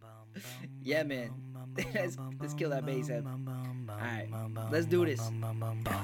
[0.00, 0.27] bum.
[0.82, 1.30] Yeah, man.
[1.94, 3.24] let's, let's kill that bass head.
[3.90, 4.28] Alright,
[4.70, 5.20] let's do this.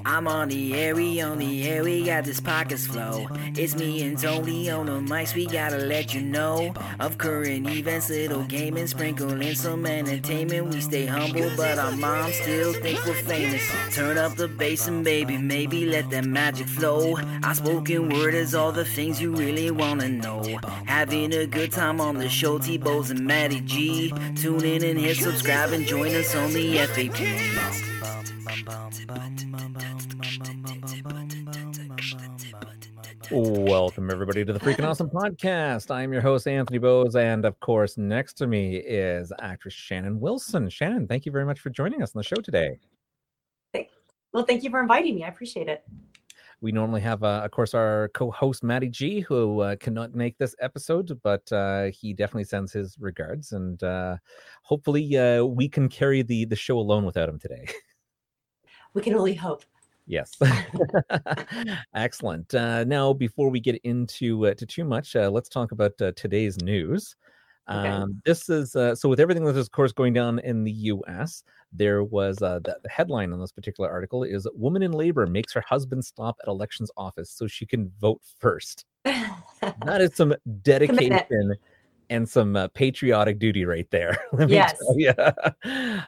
[0.04, 3.29] I'm on the air, we on the air, we got this pockets flow.
[3.57, 8.09] It's me and Tony on the mics, we gotta let you know of current events,
[8.09, 10.72] little gaming, sprinkle in some entertainment.
[10.72, 13.62] We stay humble, but our moms still think we're famous.
[13.95, 17.16] Turn up the bass and baby, maybe let that magic flow.
[17.43, 20.43] Our spoken word is all the things you really wanna know.
[20.86, 24.12] Having a good time on the show, T-Bows and Matty G.
[24.37, 27.20] Tune in and hit subscribe and join us on the FAP.
[33.30, 35.91] Welcome, everybody, to the Freaking Awesome Podcast.
[35.91, 40.69] I'm your host, Anthony Bowes, and of course, next to me is actress Shannon Wilson.
[40.69, 42.79] Shannon, thank you very much for joining us on the show today.
[44.35, 45.23] Well, thank you for inviting me.
[45.24, 45.85] I appreciate it.
[46.64, 50.56] We normally have, uh, of course, our co-host Matty G, who uh, cannot make this
[50.62, 54.16] episode, but uh, he definitely sends his regards, and uh,
[54.62, 57.66] hopefully, uh, we can carry the the show alone without him today.
[58.95, 59.65] We can only hope.
[60.06, 60.38] Yes,
[61.95, 62.54] excellent.
[62.54, 66.12] Uh, now, before we get into uh, to too much, uh, let's talk about uh,
[66.16, 67.14] today's news.
[67.70, 67.88] Okay.
[67.88, 70.72] Um, this is uh, so with everything that is, of course, going down in the
[70.72, 71.44] U.S.
[71.72, 75.52] There was uh, the, the headline on this particular article is "Woman in labor makes
[75.54, 78.84] her husband stop at elections office so she can vote first.
[79.04, 81.54] That is some dedication
[82.10, 84.18] and some uh, patriotic duty right there.
[84.32, 84.82] Let me Yes.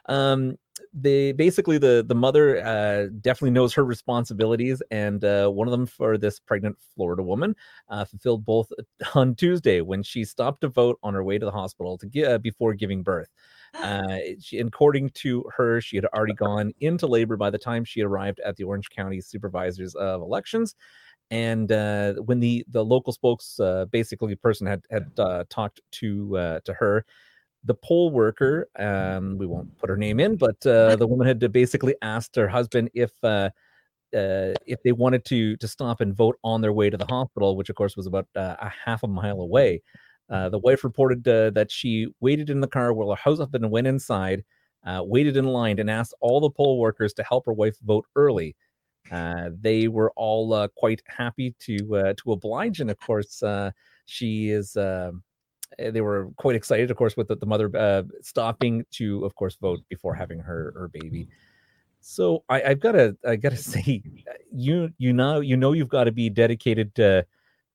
[0.05, 0.57] um,
[0.99, 5.85] they basically the the mother uh, definitely knows her responsibilities, and uh, one of them
[5.85, 7.55] for this pregnant Florida woman
[7.89, 8.71] uh, fulfilled both
[9.15, 12.25] on Tuesday when she stopped to vote on her way to the hospital to gi-
[12.25, 13.29] uh, before giving birth.
[13.83, 18.01] Uh, she, according to her, she had already gone into labor by the time she
[18.01, 20.73] arrived at the Orange County Supervisors of Elections.
[21.29, 26.37] And uh, when the the local spokes, uh, basically person had had uh, talked to
[26.37, 27.05] uh, to her,
[27.63, 31.51] the poll worker, um, we won't put her name in, but uh, the woman had
[31.51, 33.49] basically asked her husband if uh,
[34.15, 37.57] uh, if they wanted to to stop and vote on their way to the hospital,
[37.57, 39.81] which of course was about uh, a half a mile away.
[40.29, 43.87] Uh, the wife reported uh, that she waited in the car while her husband went
[43.87, 44.43] inside,
[44.85, 48.55] waited in line, and asked all the poll workers to help her wife vote early.
[49.11, 53.71] Uh, they were all quite happy to uh, to oblige, and of course, uh,
[54.05, 54.75] she is.
[54.75, 55.11] Uh,
[55.77, 59.55] they were quite excited, of course, with the, the mother uh, stopping to, of course,
[59.55, 61.27] vote before having her her baby.
[61.99, 64.01] So I, I've got to I got to say,
[64.51, 67.25] you you know you know you've got to be dedicated to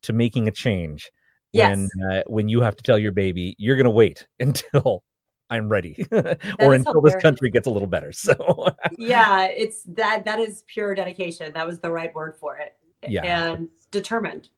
[0.03, 1.11] to making a change
[1.53, 5.05] when uh, when you have to tell your baby you're going to wait until
[5.51, 6.07] I'm ready
[6.61, 8.11] or until this country gets a little better.
[8.11, 11.53] So yeah, it's that that is pure dedication.
[11.53, 12.77] That was the right word for it.
[13.07, 13.53] Yeah.
[13.53, 14.49] And determined.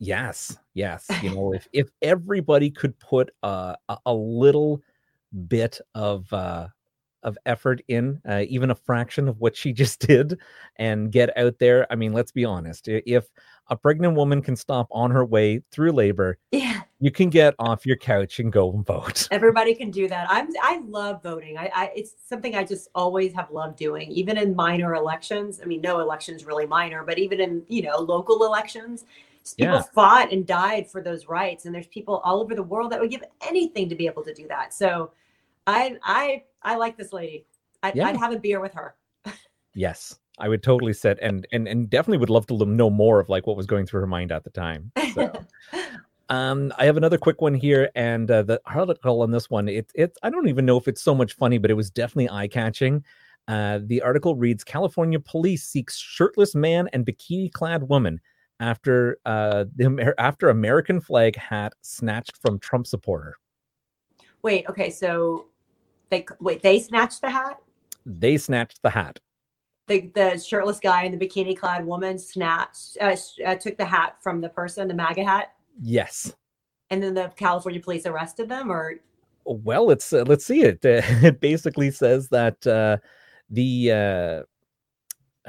[0.00, 1.06] Yes, yes.
[1.22, 4.82] You know, if if everybody could put a, a little
[5.46, 6.68] bit of uh,
[7.22, 10.38] of effort in, uh, even a fraction of what she just did,
[10.76, 11.86] and get out there.
[11.92, 12.88] I mean, let's be honest.
[12.88, 13.26] If
[13.68, 16.80] a pregnant woman can stop on her way through labor, Yeah.
[16.98, 19.28] you can get off your couch and go and vote.
[19.30, 20.26] Everybody can do that.
[20.30, 21.58] I'm I love voting.
[21.58, 25.60] I, I it's something I just always have loved doing, even in minor elections.
[25.62, 29.04] I mean, no election's really minor, but even in, you know, local elections,
[29.54, 29.82] people Yeah.
[29.94, 31.64] fought and died for those rights.
[31.66, 34.34] And there's people all over the world that would give anything to be able to
[34.34, 34.72] do that.
[34.74, 35.12] So
[35.66, 37.46] I I I like this lady.
[37.82, 38.08] I, Yeah.
[38.08, 38.94] I'd have a beer with her.
[39.74, 43.28] Yes, I would totally sit and and and definitely would love to know more of
[43.28, 44.92] like what was going through her mind at the time.
[45.14, 45.32] So.
[46.28, 49.90] Um, I have another quick one here, and uh, the article on this one, it's
[49.96, 52.46] it's I don't even know if it's so much funny, but it was definitely eye
[52.46, 53.04] catching.
[53.48, 58.20] Uh, the article reads: California police seeks shirtless man and bikini clad woman
[58.60, 63.34] after uh, the Amer- after American flag hat snatched from Trump supporter.
[64.42, 65.46] Wait, okay, so
[66.10, 67.58] they wait, they snatched the hat?
[68.06, 69.18] They snatched the hat.
[69.88, 74.16] The the shirtless guy and the bikini clad woman snatched uh, uh, took the hat
[74.20, 76.32] from the person, the MAGA hat, Yes.
[76.90, 78.94] and then the California police arrested them or
[79.44, 80.84] Well, it's uh, let's see it.
[80.84, 82.98] Uh, it basically says that uh,
[83.48, 84.42] the uh,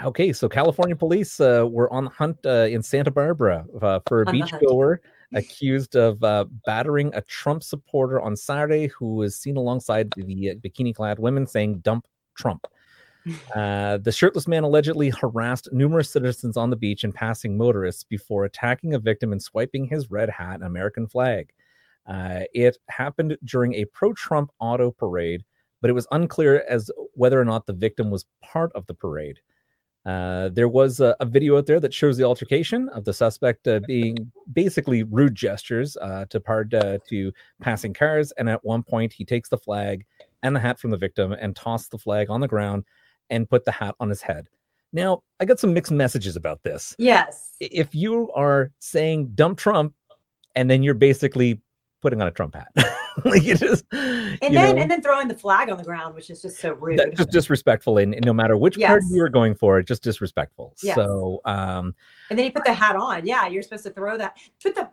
[0.06, 4.24] okay, so California police uh, were on the hunt uh, in Santa Barbara uh, for
[4.24, 4.98] a On beachgoer
[5.34, 11.20] accused of uh, battering a Trump supporter on Saturday, who was seen alongside the bikini-clad
[11.20, 12.68] women saying "Dump Trump."
[13.56, 18.46] Uh, the shirtless man allegedly harassed numerous citizens on the beach and passing motorists before
[18.46, 21.54] attacking a victim and swiping his red hat and American flag.
[22.08, 25.44] Uh, it happened during a pro Trump auto parade,
[25.82, 29.40] but it was unclear as whether or not the victim was part of the parade.
[30.06, 33.68] Uh, there was a, a, video out there that shows the altercation of the suspect
[33.68, 37.32] uh, being basically rude gestures uh, to part uh, to
[37.62, 40.04] passing cars, and at one point he takes the flag
[40.42, 42.84] and the hat from the victim and tosses the flag on the ground
[43.30, 44.48] and put the hat on his head.
[44.92, 46.96] Now, I got some mixed messages about this.
[46.98, 47.56] Yes.
[47.60, 49.94] If you are saying dump Trump,
[50.56, 51.62] and then you're basically
[52.02, 52.72] putting on a Trump hat.
[53.26, 56.30] like it is, and then know, and then throwing the flag on the ground, which
[56.30, 57.00] is just so rude.
[57.16, 58.90] just disrespectful, and, and, no matter which yes.
[58.90, 60.74] party you are going for, it's just disrespectful.
[60.82, 60.96] Yes.
[60.96, 61.94] So, um,
[62.30, 63.26] and then you put the hat on.
[63.26, 64.38] Yeah, you're supposed to throw that.
[64.62, 64.90] Put the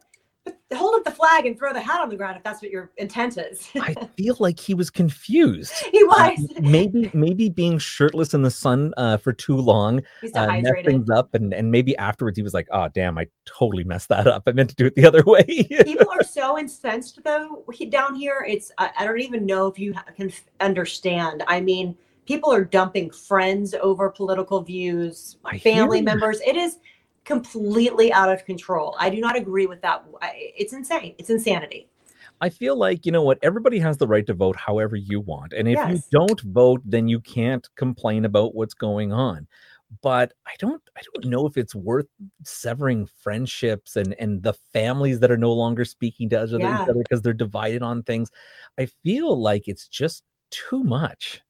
[0.74, 2.90] hold up the flag and throw the hat on the ground if that's what your
[2.96, 3.68] intent is.
[3.80, 5.72] I feel like he was confused.
[5.92, 6.38] He was.
[6.56, 10.02] Uh, maybe maybe being shirtless in the sun uh, for too long
[10.34, 13.84] uh, messed things up, and and maybe afterwards he was like, "Oh damn, I totally
[13.84, 14.44] messed that up.
[14.46, 18.14] I meant to do it the other way." People are so incensed though he, down
[18.14, 18.44] here.
[18.46, 20.30] It's I, I don't even know if you can
[20.60, 21.42] understand.
[21.48, 21.96] I mean,
[22.26, 26.40] people are dumping friends over political views, I family members.
[26.42, 26.78] It is
[27.28, 28.96] completely out of control.
[28.98, 30.02] I do not agree with that.
[30.34, 31.14] It's insane.
[31.18, 31.88] It's insanity.
[32.40, 35.52] I feel like you know what everybody has the right to vote however you want,
[35.52, 35.92] and if yes.
[35.92, 39.46] you don't vote, then you can't complain about what's going on.
[40.02, 42.06] But I don't, I don't know if it's worth
[42.44, 47.20] severing friendships and and the families that are no longer speaking to each other because
[47.20, 48.30] they're divided on things.
[48.78, 51.42] I feel like it's just too much.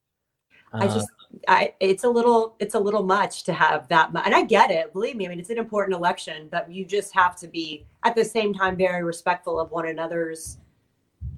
[0.73, 1.09] I uh, just
[1.47, 4.71] I it's a little it's a little much to have that much and I get
[4.71, 7.87] it believe me I mean it's an important election but you just have to be
[8.05, 10.59] at the same time very respectful of one another's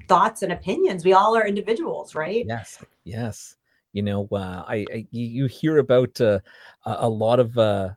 [0.09, 1.05] thoughts and opinions.
[1.05, 2.45] We all are individuals right?
[2.47, 3.57] Yes yes.
[3.93, 6.39] You know uh, I, I, you hear about uh,
[6.87, 7.91] a lot of uh,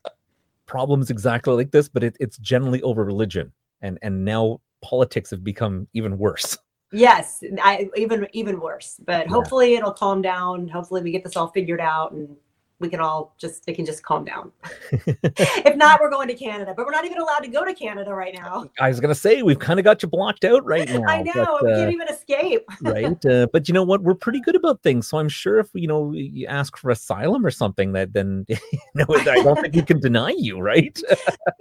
[0.66, 3.52] problems exactly like this but it, it's generally over religion
[3.82, 6.58] and and now politics have become even worse
[6.94, 9.00] Yes, I even even worse.
[9.04, 9.32] But yeah.
[9.32, 10.68] hopefully it'll calm down.
[10.68, 12.36] Hopefully we get this all figured out and
[12.84, 14.52] we can all just it can just calm down.
[14.92, 18.14] if not, we're going to Canada, but we're not even allowed to go to Canada
[18.14, 18.70] right now.
[18.80, 21.04] I was gonna say we've kind of got you blocked out right now.
[21.08, 22.66] I know but, we uh, can't even escape.
[22.82, 24.04] right, uh, but you know what?
[24.04, 27.46] We're pretty good about things, so I'm sure if you know you ask for asylum
[27.46, 28.58] or something, that then you
[28.96, 31.00] know I don't think we can deny you, right?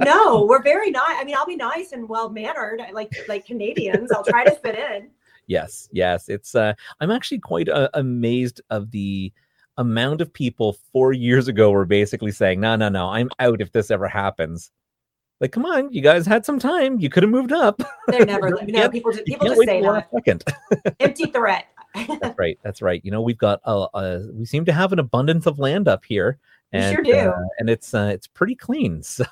[0.00, 1.16] no, we're very nice.
[1.18, 4.10] I mean, I'll be nice and well mannered, like like Canadians.
[4.12, 5.08] I'll try to fit in
[5.46, 9.32] yes yes it's uh i'm actually quite uh, amazed of the
[9.78, 13.72] amount of people four years ago were basically saying no no no i'm out if
[13.72, 14.70] this ever happens.
[15.40, 17.82] Like come on you guys had some time you could have moved up.
[18.06, 20.08] They're never no people, just, people just say that.
[20.14, 20.44] second.
[21.00, 21.66] Empty threat.
[21.94, 25.00] That's right that's right you know we've got a, a, we seem to have an
[25.00, 26.38] abundance of land up here
[26.72, 27.12] and, sure do.
[27.12, 29.24] Uh, and it's uh, it's pretty clean so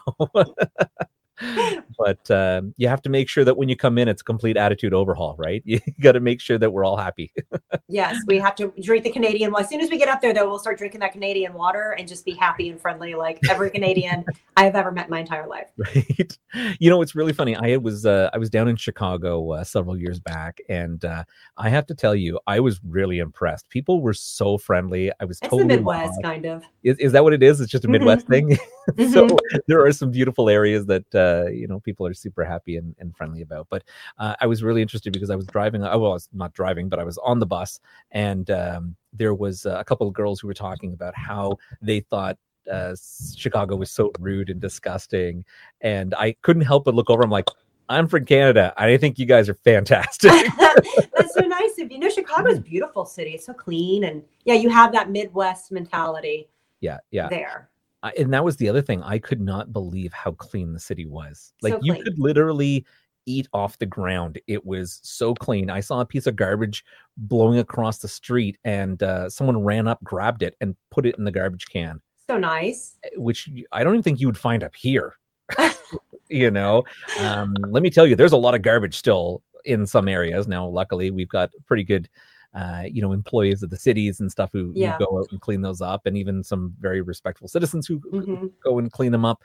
[1.99, 4.57] but uh, you have to make sure that when you come in, it's a complete
[4.57, 5.63] attitude overhaul, right?
[5.71, 7.33] You got to make sure that we're all happy.
[7.89, 9.53] yes, we have to drink the Canadian.
[9.53, 11.95] Well, as soon as we get up there, though, we'll start drinking that Canadian water
[11.99, 14.25] and just be happy and friendly, like every Canadian
[14.57, 15.69] I have ever met in my entire life.
[15.77, 16.39] Right.
[16.79, 17.57] You know, it's really funny.
[17.57, 21.25] I was uh, I was down in Chicago uh, several years back, and uh,
[21.57, 23.69] I have to tell you, I was really impressed.
[23.69, 25.11] People were so friendly.
[25.21, 26.65] I was it's totally the Midwest, kind of.
[26.83, 27.61] Is, is that what it is?
[27.61, 28.57] It's just a Midwest thing.
[28.97, 29.57] so mm-hmm.
[29.67, 33.17] there are some beautiful areas that uh, you know people are super happy and, and
[33.17, 33.67] friendly about.
[33.71, 33.85] But
[34.19, 35.83] uh, I was really interested because I was driving.
[35.83, 37.81] Uh, well, I was not driving, but I was on the bus,
[38.13, 42.39] and um, there was a couple of girls who were talking about how they thought
[42.71, 42.95] uh,
[43.37, 45.45] Chicago was so rude and disgusting,
[45.81, 47.23] and I couldn't help but look over.
[47.23, 47.49] I'm like,
[47.89, 48.73] I'm from Canada.
[48.77, 50.31] I think you guys are fantastic.
[50.59, 51.99] That's so nice of you.
[51.99, 53.33] know, Chicago's a beautiful city.
[53.33, 56.49] It's so clean, and yeah, you have that Midwest mentality.
[56.81, 57.29] Yeah, yeah.
[57.29, 57.70] There
[58.03, 59.03] and that was the other thing.
[59.03, 61.53] I could not believe how clean the city was.
[61.63, 62.87] Like so you could literally
[63.27, 64.41] eat off the ground.
[64.47, 65.71] It was so clean.
[65.71, 66.85] I saw a piece of garbage
[67.17, 71.25] blowing across the street, and uh, someone ran up, grabbed it, and put it in
[71.25, 72.01] the garbage can.
[72.29, 72.97] So nice.
[73.05, 75.17] Eh, which I don't even think you would find up here.
[76.29, 76.85] you know,
[77.19, 80.49] um, let me tell you, there's a lot of garbage still in some areas.
[80.49, 82.09] Now, luckily, we've got pretty good
[82.55, 84.97] uh, you know, employees of the cities and stuff who, yeah.
[84.97, 88.47] who, go out and clean those up, and even some very respectful citizens who, mm-hmm.
[88.63, 89.43] go and clean them up.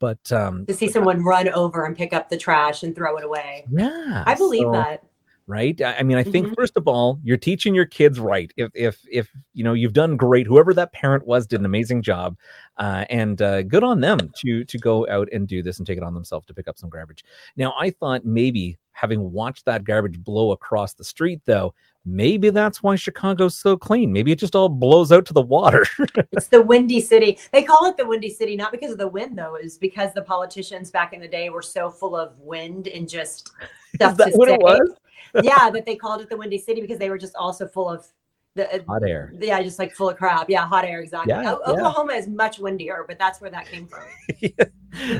[0.00, 3.24] But um, to see someone run over and pick up the trash and throw it
[3.24, 5.04] away, yeah, I believe so, that.
[5.48, 5.80] Right.
[5.80, 6.54] I mean, I think mm-hmm.
[6.58, 8.52] first of all, you're teaching your kids right.
[8.58, 12.02] If if if you know you've done great, whoever that parent was did an amazing
[12.02, 12.36] job,
[12.76, 15.96] uh, and uh, good on them to to go out and do this and take
[15.96, 17.24] it on themselves to pick up some garbage.
[17.56, 21.72] Now, I thought maybe having watched that garbage blow across the street, though,
[22.08, 24.12] maybe that's why Chicago's so clean.
[24.12, 25.84] Maybe it just all blows out to the water.
[26.32, 27.38] it's the windy city.
[27.52, 30.22] They call it the windy city, not because of the wind, though, is because the
[30.22, 33.52] politicians back in the day were so full of wind and just
[33.94, 34.54] stuff that what say.
[34.54, 34.90] it was?
[35.42, 38.06] yeah, that they called it the windy city because they were just also full of
[38.54, 39.32] The, uh, hot air.
[39.38, 40.48] Yeah, just like full of crap.
[40.48, 41.32] Yeah, hot air, exactly.
[41.32, 41.72] Yeah, O- yeah.
[41.72, 44.04] Oklahoma is much windier, but that's where that came from.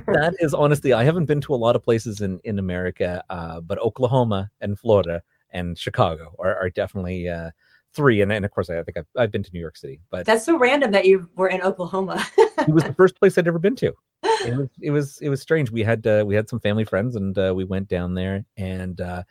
[0.07, 3.61] that is honestly, I haven't been to a lot of places in in America, uh,
[3.61, 7.51] but Oklahoma and Florida and Chicago are, are definitely uh,
[7.95, 8.21] three.
[8.21, 10.45] And, and of course, I think I've, I've been to New York City, but That's
[10.45, 12.25] so random that you were in Oklahoma.
[12.37, 13.93] it was the first place I'd ever been to.
[14.23, 15.71] It was it was it was strange.
[15.71, 19.01] We had uh, we had some family friends, and uh, we went down there, and
[19.01, 19.23] uh,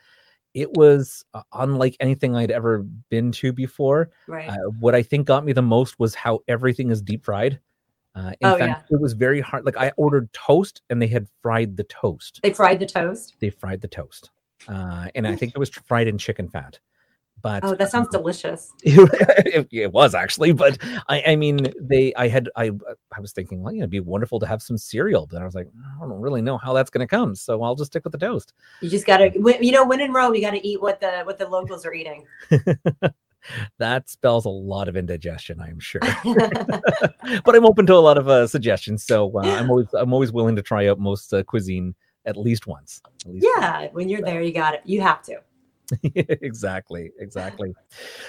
[0.53, 4.09] it was uh, unlike anything I'd ever been to before.
[4.27, 4.49] right.
[4.49, 7.59] Uh, what I think got me the most was how everything is deep fried.
[8.15, 9.63] Uh, in Oh, fact, it was very hard.
[9.65, 12.39] Like I ordered toast, and they had fried the toast.
[12.41, 13.35] they fried the toast.
[13.39, 14.31] They fried the toast,
[14.67, 16.79] uh, and I think it was fried in chicken fat.
[17.41, 18.73] But Oh, that sounds um, delicious.
[18.83, 22.71] it, it was actually, but I, I mean, they, I had, I,
[23.15, 25.53] I was thinking, well, yeah, it'd be wonderful to have some cereal, but I was
[25.53, 28.11] like, I don't really know how that's going to come, so I'll just stick with
[28.11, 28.53] the toast.
[28.81, 31.47] You just gotta, you know, when in Rome, you gotta eat what the what the
[31.47, 32.25] locals are eating.
[33.77, 38.27] that spells a lot of indigestion, I'm sure, but I'm open to a lot of
[38.27, 41.93] uh, suggestions, so uh, I'm always, I'm always willing to try out most uh, cuisine
[42.27, 43.01] at least once.
[43.25, 43.63] At least once.
[43.63, 44.81] yeah, when you're there, you got it.
[44.85, 45.41] You have to.
[46.03, 47.73] exactly exactly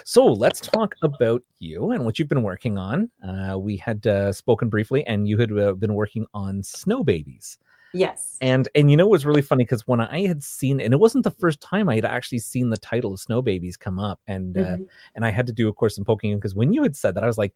[0.04, 4.32] so let's talk about you and what you've been working on uh, we had uh,
[4.32, 7.58] spoken briefly and you had uh, been working on snow babies
[7.92, 8.36] Yes.
[8.42, 10.98] and and you know it was really funny because when i had seen and it
[11.00, 14.20] wasn't the first time i had actually seen the title of snow babies come up
[14.28, 14.86] and uh, Mhm.
[15.16, 17.14] and i had to do of course some poking in because when you had said
[17.16, 17.54] that i was like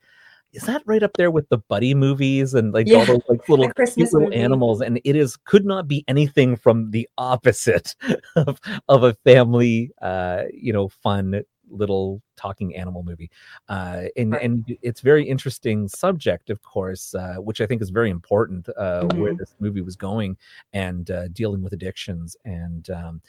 [0.52, 3.70] is that right up there with the buddy movies and like all those like little
[3.96, 4.36] little movie.
[4.36, 7.94] animals and it is could not be anything from the opposite
[8.36, 13.30] of, of a family uh you know fun little talking animal movie
[13.68, 14.42] uh and Right.
[14.42, 19.04] and it's very interesting subject of course uh which i think is very important uh
[19.14, 19.38] where Mhm.
[19.38, 20.36] this movie was going
[20.74, 23.22] and uh dealing with addictions and um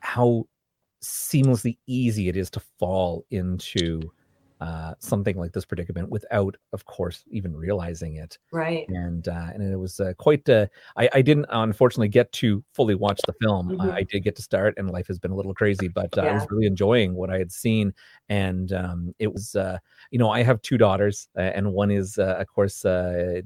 [0.00, 0.46] how
[1.02, 4.00] seamlessly easy it is to fall into
[4.60, 8.86] uh something like this predicament without of course even realizing it Right.
[8.88, 10.48] and uh, and it was uh, quite.
[10.48, 13.72] Uh, I I didn't unfortunately get to fully watch the film.
[13.72, 13.80] Mhm.
[13.80, 16.22] I, I did get to start, and life has been a little crazy, but uh,
[16.22, 17.92] I was really enjoying what I had seen,
[18.28, 19.56] and um, it was.
[19.56, 19.78] Uh,
[20.12, 23.40] you know, I have two daughters, uh, and one is, uh, of course, uh,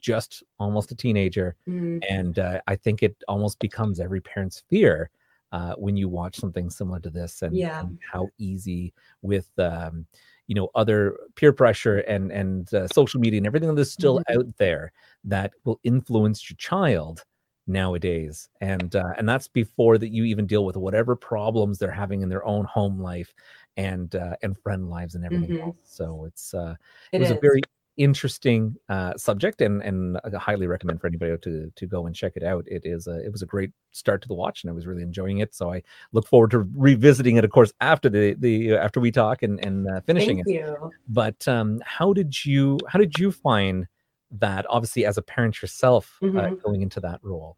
[0.00, 5.10] just almost a teenager, Mm, and uh, I think it almost becomes every parent's fear.
[5.50, 7.80] Uh, when you watch something similar to this, and, Yeah.
[7.80, 10.06] and how easy with um,
[10.48, 14.24] you know other peer pressure and and uh, social media and everything that's still Mhm.
[14.30, 14.92] out there
[15.24, 17.24] that will influence your child
[17.66, 22.22] nowadays and uh, and that's before that you even deal with whatever problems they're having
[22.22, 23.34] in their own home life
[23.76, 25.62] and uh, and friend lives and everything Mhm.
[25.62, 26.74] else so it's uh
[27.12, 27.32] it, it was is.
[27.32, 27.62] a very
[27.98, 32.32] interesting uh subject and and i highly recommend for anybody to to go and check
[32.36, 34.72] it out it is a it was a great start to the watch and i
[34.72, 38.34] was really enjoying it so i look forward to revisiting it of course after the
[38.38, 40.92] the after we talk and and uh, finishing Thank it you.
[41.08, 43.86] but um how did you how did you find
[44.30, 46.62] that obviously as a parent yourself uh, Mhm.
[46.62, 47.56] going into that role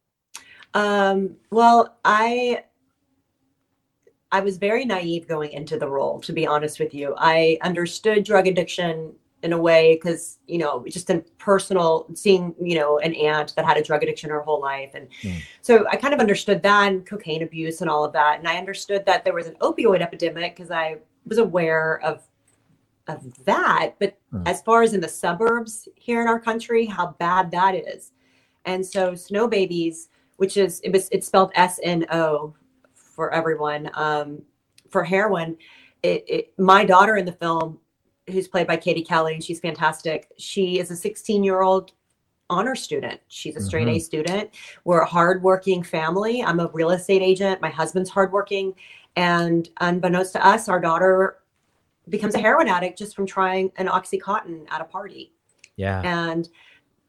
[0.73, 2.64] Um, well, I
[4.32, 7.14] I was very naive going into the role, to be honest with you.
[7.18, 12.75] I understood drug addiction in a way because you know just in personal seeing you
[12.78, 15.40] know an aunt that had a drug addiction her whole life and Mm.
[15.62, 18.56] so i kind of understood that and cocaine abuse and all of that and i
[18.56, 22.23] understood that there was an opioid epidemic because i was aware of
[23.09, 24.47] of that but Mm.
[24.47, 28.12] as far as in the suburbs here in our country how bad that is
[28.66, 32.54] and so snow babies which is it was it's spelled s-n-o
[32.94, 34.40] for everyone um
[34.90, 35.56] for heroin
[36.02, 37.78] it, it my daughter in the film
[38.32, 40.28] who's played by Katie Kelly, and she's fantastic.
[40.38, 41.92] She is a 16 year old
[42.50, 43.20] honor student.
[43.28, 44.00] She's a straight A mm-hmm.
[44.00, 44.50] student.
[44.84, 46.42] We're a hardworking family.
[46.42, 47.60] I'm a real estate agent.
[47.60, 48.75] My husband's hardworking.
[49.16, 51.38] And unbeknownst to us, our daughter
[52.08, 55.32] becomes a heroin addict just from trying an Oxycontin at a party.
[55.76, 56.49] yeah And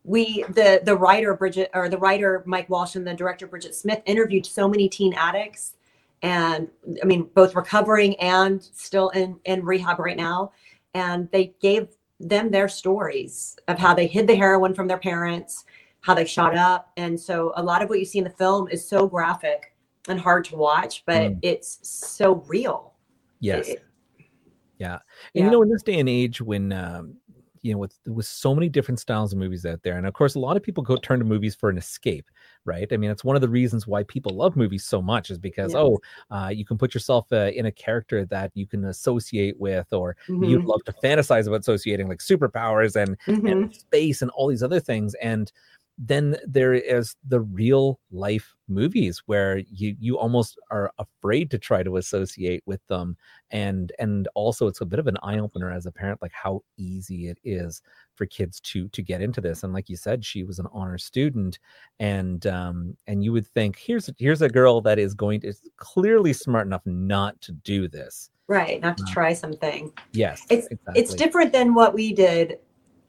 [0.04, 4.02] we, the the writer Bridget or the writer Mike Walsh and the director Bridget Smith
[4.06, 5.76] interviewed so many teen addicts,
[6.24, 6.68] and
[7.02, 10.54] I mean both recovering and still in in rehab right now,
[10.94, 11.88] and they gave
[12.20, 15.66] them their stories of how they hid the heroin from their parents,
[16.02, 18.68] how they shot up, and so a lot of what you see in the film
[18.70, 19.76] is so graphic
[20.08, 21.40] and hard to watch, but Mm.
[21.42, 22.94] it's so real.
[23.40, 23.84] yes It-
[24.78, 24.94] Yeah.
[24.94, 25.02] And
[25.34, 25.46] Yeah.
[25.46, 27.18] you know, in this day and age when um,
[27.64, 30.34] you know, with with so many different styles of movies out there, and of course
[30.36, 32.26] a lot of people go turn to movies for an escape,
[32.66, 32.88] right?
[32.92, 35.74] I mean, it's one of the reasons why people love movies so much is because
[35.74, 35.76] Yes.
[35.76, 36.00] oh,
[36.30, 40.16] uh, you can put yourself uh, in a character that you can associate with, or
[40.40, 43.64] you'd Mhm, love to fantasize about associating like superpowers and mhm.
[43.64, 45.52] and space and all these other things and
[46.04, 51.84] then there is the real life movies where you you almost are afraid to try
[51.84, 53.16] to associate with them.
[53.52, 56.64] And and also it's a bit of an eye opener as a parent like how
[56.76, 57.84] easy it is
[58.16, 59.62] for kids to to get into this.
[59.62, 61.60] And like you said she was an honor student.
[62.00, 65.62] And um and you would think here's here's a girl that is going to is
[65.78, 68.32] clearly smart enough not to do this.
[68.48, 69.94] Right not to Uh, try something.
[70.14, 71.00] Yes it's exactly.
[71.00, 72.58] it's different than what we did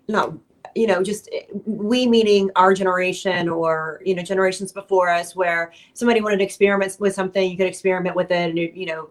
[0.09, 0.35] not
[0.75, 5.73] you know just eh, we meaning our generation or you know generations before us where
[5.95, 9.11] somebody wanted to experiment with something you could experiment with it and you you know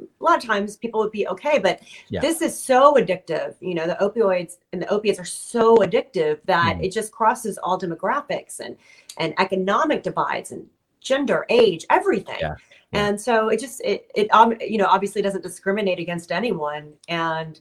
[0.00, 2.20] a lot of times people would be okay but Yeah.
[2.20, 6.76] this is so addictive you know the opioids and the opiates are so addictive that
[6.76, 6.84] Mhm.
[6.84, 8.76] it just crosses all demographics and
[9.16, 10.66] and economic divides and
[11.00, 12.54] gender age everything Yeah.
[12.92, 13.06] Yeah.
[13.06, 17.60] and so it just it it um, you know obviously doesn't discriminate against anyone and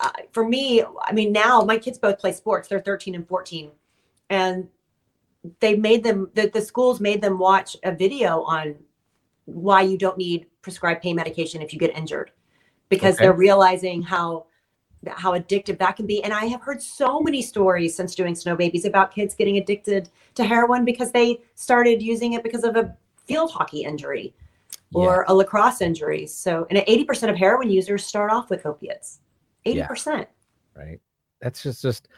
[0.00, 2.68] uh, for me i mean now my kids both play sports.
[2.68, 3.70] They're 13 and 14
[4.30, 4.68] and
[5.60, 8.74] they made them the, the schools made them watch a video on
[9.44, 12.30] why you don't need prescribed pain medication if you get injured.
[12.88, 13.24] Because Okay.
[13.24, 14.46] they're realizing how
[15.06, 16.24] how addictive that can be.
[16.24, 20.08] And i have heard so many stories since doing snow babies about kids getting addicted
[20.34, 22.96] to heroin because they started using it because of a
[23.26, 24.34] field hockey injury
[24.94, 26.26] or a lacrosse injury.
[26.26, 29.20] So and 80% of heroin users start off with opiates
[29.66, 30.26] 80%
[30.76, 31.00] right.
[31.40, 32.08] That's just just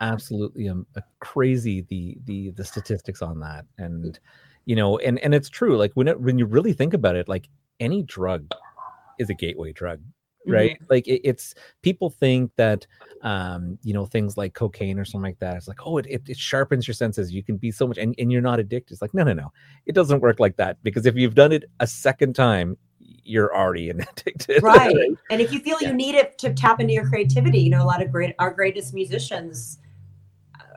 [0.00, 3.64] absolutely um, a crazy the the the statistics on that.
[3.78, 4.18] And
[4.64, 7.28] you know and and it's true like when it when you really think about it
[7.28, 7.48] like
[7.78, 8.50] any drug
[9.18, 10.00] is a gateway drug
[10.46, 10.78] right?
[10.88, 12.86] Like it, it's people think that
[13.22, 16.22] um you know things like cocaine or something like that it's like oh it, it,
[16.28, 17.32] it sharpens your senses.
[17.32, 18.94] You can be so much and, and you're not addicted.
[18.94, 19.52] It's like no no no.
[19.86, 22.76] It doesn't work like that because if you've done it a second time
[23.24, 24.94] you're already an addicted right
[25.30, 25.88] and if you feel Yeah.
[25.88, 28.50] you need it to tap into your creativity you know a lot of great our
[28.50, 29.78] greatest musicians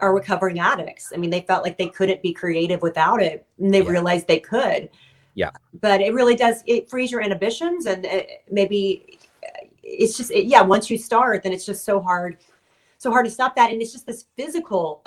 [0.01, 3.73] are recovering addicts i mean they felt like they couldn't be creative without it and
[3.73, 3.89] they Yeah.
[3.89, 4.89] realized they could
[5.33, 5.51] Yeah.
[5.81, 10.45] but it really does it frees your inhibitions and it, maybe uh, it's just it,
[10.45, 12.37] yeah once you start then it's just so hard
[12.97, 15.03] so hard to stop that and it's just this physical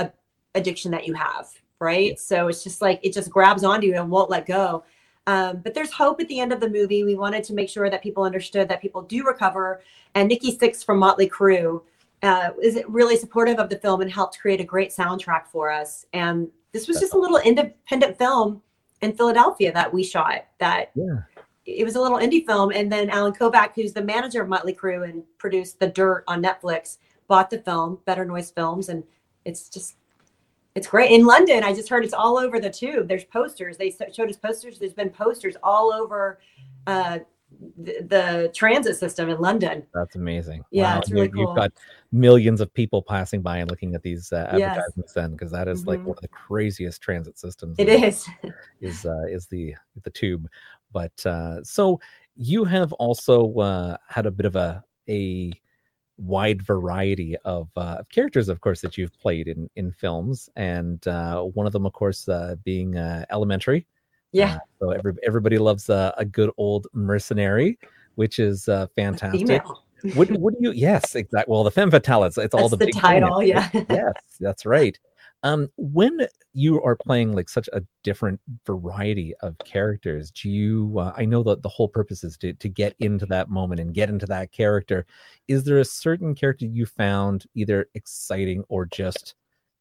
[0.54, 1.48] addiction that you have
[1.78, 2.14] right Yeah.
[2.18, 4.84] so it's just like it just grabs onto you and won't let go
[5.26, 7.04] um, but there's hope at the end of the movie.
[7.04, 9.82] We wanted to make sure that people understood that people do recover.
[10.14, 11.82] And Nikki Sixx from Motley Crue
[12.22, 16.06] uh, is really supportive of the film and helped create a great soundtrack for us.
[16.12, 18.62] And this was just a little independent film
[19.00, 20.46] in Philadelphia that we shot.
[20.58, 21.20] That yeah
[21.64, 22.72] it was a little indie film.
[22.72, 26.42] And then Allen Kovac, who's the manager of Motley Crue and produced The Dirt on
[26.42, 29.04] Netflix, bought the film, Better Noise Films, and
[29.44, 29.96] it's just
[30.74, 31.62] it's great in London.
[31.64, 33.08] I just heard it's all over the tube.
[33.08, 33.76] There's posters.
[33.76, 34.78] They showed us posters.
[34.78, 36.38] There's been posters all over
[36.86, 37.18] uh,
[37.78, 39.82] the, the transit system in London.
[39.92, 40.64] That's amazing.
[40.70, 41.72] Yeah, it's really you- You've got
[42.10, 44.70] millions of people passing by and looking at these uh, Yes.
[44.70, 46.04] advertisements then, because that is like Mhm.
[46.04, 47.76] one of the craziest transit systems.
[47.78, 48.26] It is.
[48.42, 48.52] is.
[48.80, 50.48] is uh, is the the tube.
[50.92, 52.00] But uh, so
[52.36, 55.52] you have also uh, had a bit of a a
[56.22, 61.06] wide variety of, uh, of characters, of course, that you've played in in films, and
[61.06, 63.86] uh, one of them, of course, uh, being uh, Elementary.
[64.32, 64.54] Yeah.
[64.54, 67.78] Uh, so every, everybody loves a good old mercenary,
[68.14, 69.62] which is uh, fantastic.
[70.14, 70.72] What do you?
[70.72, 71.52] Yes, exactly.
[71.52, 72.24] Well, the femme fatale.
[72.24, 73.42] It's, it's all the, the big title.
[73.42, 73.68] Yeah.
[73.72, 74.98] yes, that's right.
[75.44, 80.98] Um, when you are playing like such a different variety of characters, do you?
[80.98, 83.94] Uh, I know that the whole purpose is to to get into that moment and
[83.94, 85.04] get into that character.
[85.48, 89.34] Is there a certain character you found either exciting or just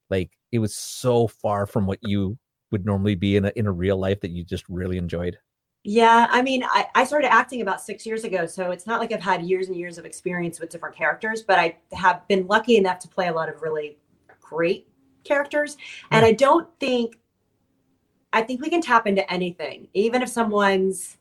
[0.10, 2.38] like it was so far from what you
[2.72, 5.38] would normally be in a in a real life that you just really enjoyed?
[5.84, 9.12] Yeah, I mean, I, I started acting about six years ago, so it's not like
[9.12, 12.78] I've had years and years of experience with different characters, but I have been lucky
[12.78, 13.98] enough to play a lot of really
[14.40, 14.88] great
[15.24, 15.78] characters.
[16.12, 17.18] And I don't think,
[18.34, 21.18] I think we can tap into anything, even if someone's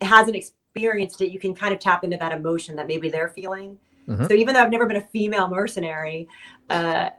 [0.00, 3.78] hasn't experienced it, you can kind of tap into that emotion that maybe they're feeling.
[4.08, 4.28] Mhm.
[4.28, 6.28] So even though I've never been a female mercenary,
[6.70, 7.10] uh,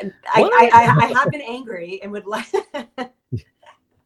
[0.00, 2.46] I, I, I, I have been angry and would like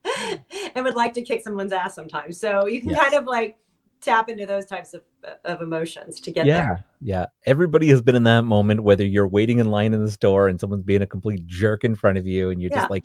[0.74, 2.38] and would like to kick someone's ass sometimes.
[2.38, 3.00] So you can Yes.
[3.00, 3.56] kind of like
[4.00, 5.02] tap into those types of,
[5.44, 6.84] of emotions to get yeah, there.
[7.00, 7.26] yeah.
[7.46, 10.60] Everybody has been in that moment, whether you're waiting in line in the store and
[10.60, 12.78] someone's being a complete jerk in front of you, and you're Yeah.
[12.78, 13.04] just like,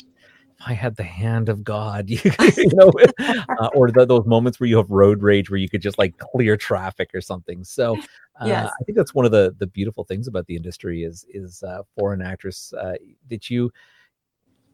[0.59, 2.19] if I had the hand of God, you,
[2.57, 2.91] you know,
[3.59, 6.17] uh, or the, those moments where you have road rage where you could just like
[6.17, 7.63] clear traffic or something.
[7.63, 7.97] So,
[8.39, 8.71] uh, Yes.
[8.79, 11.81] I think that's one of the the beautiful things about the industry is is uh,
[11.97, 12.95] for an actress uh,
[13.29, 13.71] that you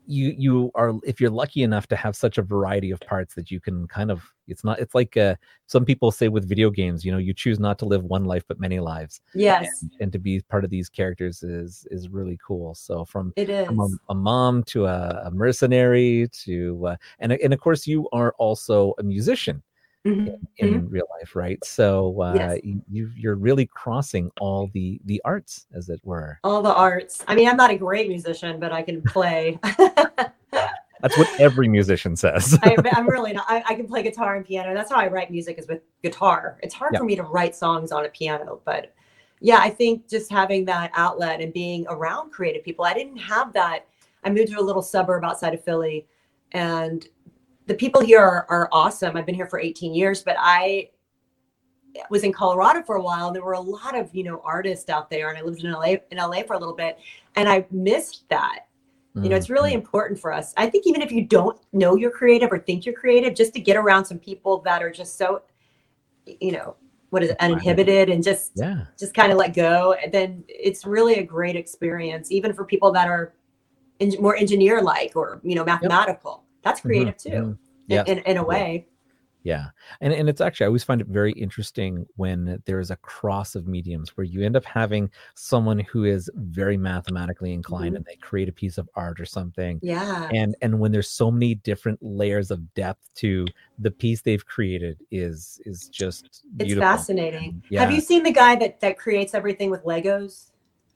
[0.09, 3.51] you you are if you're lucky enough to have such a variety of parts that
[3.51, 5.35] you can kind of it's not it's like uh,
[5.67, 8.43] some people say with video games you know you choose not to live one life
[8.47, 9.21] but many lives.
[9.35, 9.67] Yes.
[9.83, 12.73] And, and to be part of these characters is is really cool.
[12.73, 17.33] So from it is from a, a mom to a, a mercenary to uh, and
[17.33, 19.61] and of course you are also a musician
[20.07, 20.39] Mhm.
[20.57, 20.91] in Mhm.
[20.91, 22.59] real life right so uh Yes.
[22.63, 27.21] you, you you're really crossing all the the arts as it were all the arts
[27.27, 29.59] i mean i'm not a great musician but i can play
[31.01, 34.45] that's what every musician says I, i'm really not I, I can play guitar and
[34.45, 36.99] piano that's how i write music is with guitar it's hard Yeah.
[36.99, 38.93] for me to write songs on a piano but
[39.41, 43.51] yeah i think just having that outlet and being around creative people i didn't have
[43.51, 43.85] that
[44.23, 46.07] i moved to a little suburb outside of philly
[46.53, 47.07] and
[47.69, 49.15] the people here are, are awesome.
[49.15, 50.89] I've been here for 18 years but i
[52.09, 54.89] was in colorado for a while and there were a lot of you know artists
[54.89, 56.99] out there and i lived in la in la for a little bit
[57.35, 58.65] and i missed that.
[59.15, 59.81] You know it's really Mhm.
[59.81, 60.53] important for us.
[60.55, 63.59] I think even if you don't know you're creative or think you're creative just to
[63.59, 65.41] get around some people that are just so
[66.25, 66.75] you know
[67.09, 68.85] what is it uninhibited and just yeah.
[68.97, 72.91] just kind of let go and then it's really a great experience even for people
[72.93, 73.33] that are
[73.99, 77.57] en- more engineer like or you know mathematical that's creative Mhm, too
[77.89, 78.85] in- in, in a way
[79.43, 79.67] Yeah.
[80.01, 83.65] And and it's actually I always find it very interesting when there's a cross of
[83.67, 87.97] mediums where you end up having someone who is very mathematically inclined Mhm.
[87.97, 89.79] and they create a piece of art or something.
[89.81, 93.45] yeah And and when there's so many different layers of depth to
[93.79, 96.81] the piece they've created is is just it's beautiful.
[96.89, 97.79] fascinating Yeah.
[97.79, 100.51] have you seen the guy that that creates everything with legos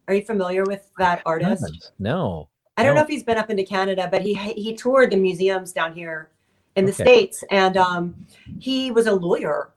[0.10, 1.94] are you familiar with that artist.
[1.98, 2.50] No.
[2.78, 5.72] I don't know if he's been up into Canada, but he he toured the museums
[5.72, 6.30] down here
[6.76, 7.04] in the Okay.
[7.04, 8.16] states, and um,
[8.60, 9.70] he was a lawyer,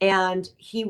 [0.00, 0.86] and he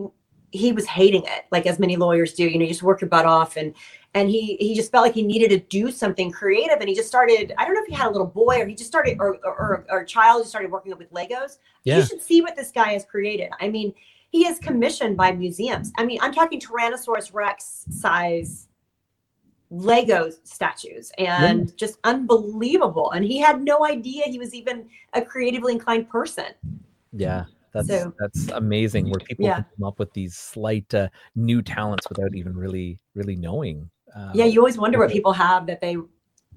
[0.50, 2.44] he was hating it, like as many lawyers do.
[2.46, 3.74] You know, you just work your butt off, and
[4.12, 7.08] and he he just felt like he needed to do something creative, and he just
[7.08, 7.54] started.
[7.56, 9.86] I don't know if he had a little boy or he just started, or or,
[9.90, 11.58] or a child just started working with Legos.
[11.84, 11.96] Yeah.
[11.96, 13.50] You should see what this guy has created.
[13.58, 13.94] I mean,
[14.30, 15.92] he is commissioned by museums.
[15.96, 18.68] I mean, I'm talking Tyrannosaurus Rex size
[19.74, 23.10] Lego statues and just unbelievable.
[23.12, 26.46] And he had no idea he was even a creatively inclined person.
[27.12, 27.44] Yeah.
[27.72, 29.62] That's So- that's amazing where people Yeah.
[29.76, 33.90] come up with these slight uh, new talents without even really really knowing.
[34.14, 35.96] Uh, yeah, you always wonder what people have that they.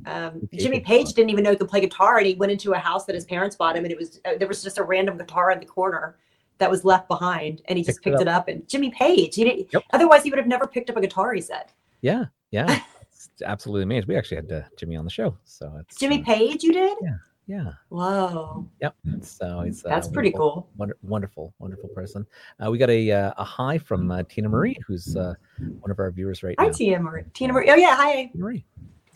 [0.05, 2.77] Um, Jimmy Page didn't even know he could play guitar, and he went into a
[2.77, 5.17] house that his parents bought him, and it was uh, there was just a random
[5.17, 6.17] guitar in the corner
[6.59, 8.47] that was left behind, and he just Picked it picked it up.
[8.47, 9.69] And Jimmy Page, he didn't.
[9.73, 9.83] Yep.
[9.93, 11.33] Otherwise, he would have never picked up a guitar.
[11.33, 12.79] He said, Yeah, yeah,
[13.37, 14.07] it's absolutely amazing.
[14.07, 16.97] We actually had uh, Jimmy on the show, so it's "Jimmy uh, Page, you did?
[17.03, 17.71] Yeah, Yeah.
[17.89, 18.95] Whoa, yep.
[19.21, 22.25] So he's uh, that's pretty cool." wonder- wonderful, wonderful person.
[22.65, 25.35] Uh, we got a uh, a hi from uh, Tina Marie, who's uh,
[25.81, 26.71] one of our viewers right Hi, now.
[26.71, 27.23] Tina Marie.
[27.35, 27.69] Tina Marie.
[27.69, 28.31] Oh yeah, hi.
[28.33, 28.65] Tina Marie.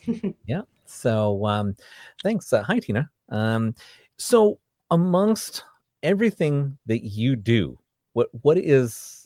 [0.46, 0.62] yeah.
[0.86, 1.76] So um,
[2.22, 2.54] thanks.
[2.54, 3.10] Uh, hi, Tina.
[3.30, 3.74] Um,
[4.20, 4.60] so
[4.92, 5.64] amongst
[6.04, 7.80] everything that you do,
[8.14, 9.21] what what is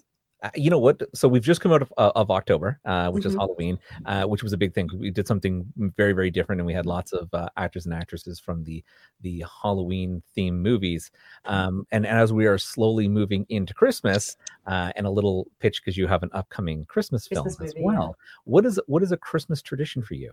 [0.46, 1.02] uh, you know what?
[1.16, 3.40] So we've just come out of, uh, of October, uh, which is Mhm.
[3.40, 4.88] Halloween, uh, which was a big thing.
[4.94, 5.66] We did something
[5.98, 8.84] very very different, and we had lots of uh, actors and actresses from the
[9.22, 11.12] the Halloween theme movies.
[11.46, 15.98] Um, and as we are slowly moving into Christmas, uh, and a little pitch because
[15.98, 17.98] you have an upcoming Christmas film Christmas as movie, yeah.
[17.98, 18.18] well.
[18.44, 20.32] What is what is a Christmas tradition for you?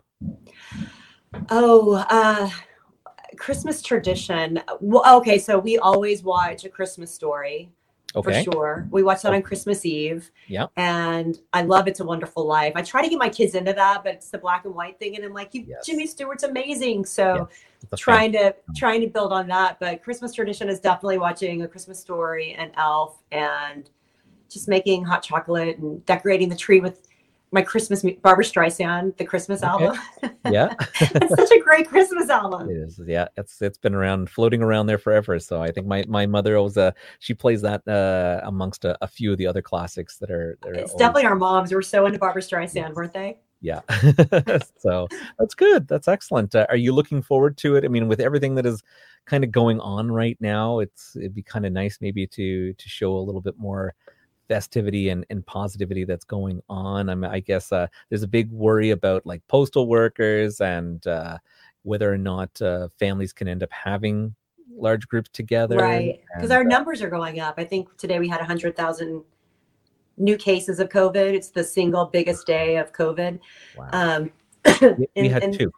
[1.48, 2.51] Oh, uh,
[3.38, 4.61] Christmas tradition.
[4.81, 7.72] Well, okay, so we always watch a Christmas story
[8.14, 8.44] Okay.
[8.44, 8.88] for sure.
[8.90, 9.37] We watch that oh.
[9.37, 10.31] on Christmas Eve.
[10.48, 10.66] Yeah.
[10.77, 12.72] And I love It's a Wonderful Life.
[12.77, 15.16] I try to get my kids into that, but it's the black and white thing,
[15.16, 15.87] and I'm like, Yes.
[15.87, 17.05] Jimmy Stewart's amazing.
[17.05, 17.48] So
[17.83, 19.79] It's a fan- trying to trying to build on that.
[19.81, 23.88] But Christmas tradition is definitely watching a Christmas story and Elf and
[24.48, 27.09] just making hot chocolate and decorating the tree with
[27.53, 29.85] my Christmas Barbra Streisand, the Christmas Okay.
[29.87, 30.01] album.
[30.51, 30.75] yeah.
[31.01, 32.71] it's such a great Christmas album.
[32.71, 33.29] It is, yeah.
[33.37, 35.38] It's it's been around, floating around there forever.
[35.38, 39.07] So I think my my mother always uh she plays that uh amongst a, a
[39.07, 40.59] few of the other classics that are.
[40.62, 41.73] That are It's always- definitely our moms.
[41.73, 43.38] We're so into Barbra Streisand, weren't they?
[43.65, 43.81] yeah.
[44.79, 45.07] so
[45.38, 45.87] that's good.
[45.87, 46.55] That's excellent.
[46.55, 47.85] Uh, are you looking forward to it?
[47.85, 48.83] I mean, with everything that is
[49.27, 52.88] kind of going on right now, it's it'd be kind of nice maybe to to
[52.88, 53.95] show a little bit more
[54.53, 57.09] festivity and, and positivity that's going on.
[57.09, 61.38] I mean, I guess uh, there's a big worry about like postal workers and uh,
[61.85, 64.35] whether or not uh, families can end up having
[64.77, 65.79] large groups together.
[65.79, 66.21] Right.
[66.37, 67.55] Because our uh, numbers are going up.
[67.57, 69.25] I think today we had 100,000
[70.19, 71.33] new cases of COVID.
[71.33, 73.41] It's the single biggest day of COVID.
[73.79, 73.88] wow.
[73.91, 74.31] Um,
[74.83, 75.73] we, we in, had in, two.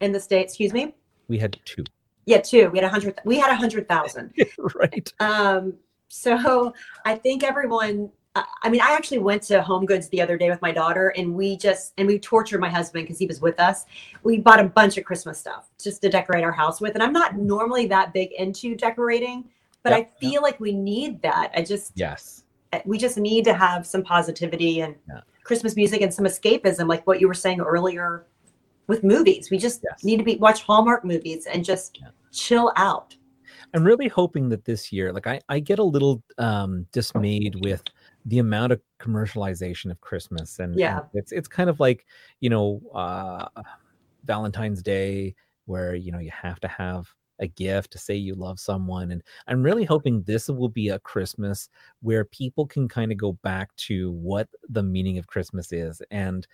[0.00, 0.44] in the state.
[0.44, 0.94] Excuse me.
[1.28, 1.84] We had two.
[2.24, 2.70] Yeah, two.
[2.70, 3.20] We had a hundred.
[3.26, 4.32] We had a hundred thousand.
[4.74, 5.12] right.
[5.20, 5.74] Um,
[6.08, 6.72] so
[7.04, 10.50] I think everyone uh, I mean, I actually went to Home Goods the other day
[10.50, 13.60] with my daughter, and we just and we tortured my husband because he was with
[13.60, 13.84] us.
[14.24, 17.12] We bought a bunch of Christmas stuff just to decorate our house with, and I'm
[17.12, 19.44] not normally that big into decorating,
[19.84, 21.52] but Yep, I feel like we need that.
[21.54, 22.42] I just Yes.
[22.84, 25.20] we just need to have some positivity and Yeah.
[25.44, 28.26] Christmas music and some escapism, like what you were saying earlier
[28.88, 29.48] with movies.
[29.48, 30.02] We just Yes.
[30.02, 32.08] need to be watch Hallmark movies and just Yeah.
[32.32, 33.14] chill out.
[33.74, 37.82] I'm really hoping that this year, like I, I get a little um dismayed with
[38.24, 41.04] the amount of commercialization of Christmas and, and Yeah.
[41.12, 42.06] it's it's kind of like,
[42.40, 43.48] you know, uh
[44.24, 45.34] Valentine's Day
[45.66, 47.08] where, you know, you have to have
[47.40, 51.00] a gift to say you love someone and I'm really hoping this will be a
[51.00, 51.68] Christmas
[52.00, 56.46] where people can kind of go back to what the meaning of Christmas is and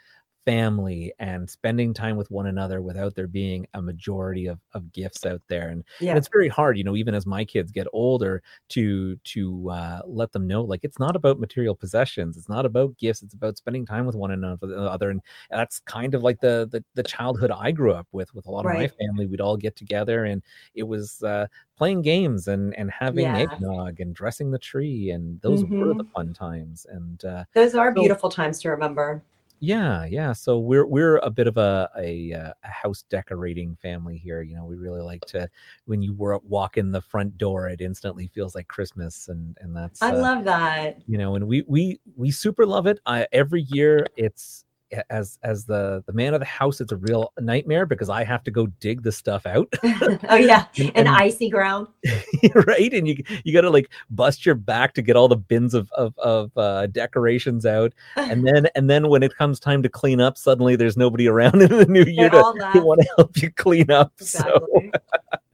[0.51, 5.25] family and spending time with one another without there being a majority of, of gifts
[5.25, 6.11] out there and Yeah.
[6.11, 10.01] and it's very hard you know even as my kids get older to to uh,
[10.07, 13.57] let them know like it's not about material possessions it's not about gifts it's about
[13.59, 17.71] spending time with one another and that's kind of like the the, the childhood i
[17.71, 18.91] grew up with with a lot of Right.
[18.91, 20.43] my family we'd all get together and
[20.75, 23.39] it was uh, playing games and and having Yeah.
[23.39, 26.13] eggnog and dressing the tree and those were the Mhm.
[26.13, 29.23] fun times and uh, Those are So- beautiful times to remember.
[29.61, 30.33] Yeah, yeah.
[30.33, 34.41] So we're we're a bit of a, a uh, a house decorating family here.
[34.41, 35.49] You know, we really like to
[35.85, 40.01] when you walk in the front door, it instantly feels like Christmas, and and that's
[40.01, 41.03] I uh, love that.
[41.07, 43.01] you know, and we we we super love it.
[43.05, 44.65] I, every year, it's
[45.09, 48.43] as as the the man of the house, it's a real nightmare because I have
[48.45, 49.69] to go dig the stuff out.
[50.29, 51.89] oh yeah, and, an icy ground.
[52.55, 55.75] right and you you got to like bust your back to get all the bins
[55.75, 59.89] of of, of uh, decorations out and then and then when it comes time to
[59.89, 63.37] clean up suddenly there's nobody around in the new year to, to want to help
[63.37, 64.67] you clean up so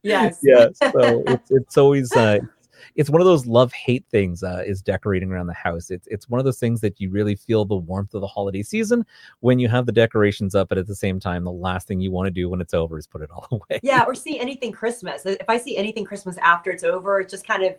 [0.03, 0.39] yes.
[0.43, 2.39] yeah so it's it's always uh
[2.97, 6.29] it's one of those love hate things uh, is decorating around the house it's it's
[6.29, 9.05] one of those things that you really feel the warmth of the holiday season
[9.41, 12.11] when you have the decorations up but at the same time the last thing you
[12.11, 14.73] want to do when it's over is put it all away Yeah, or see anything
[14.73, 15.25] Christmas.
[15.27, 17.77] If I see anything Christmas after it's over, it just kind of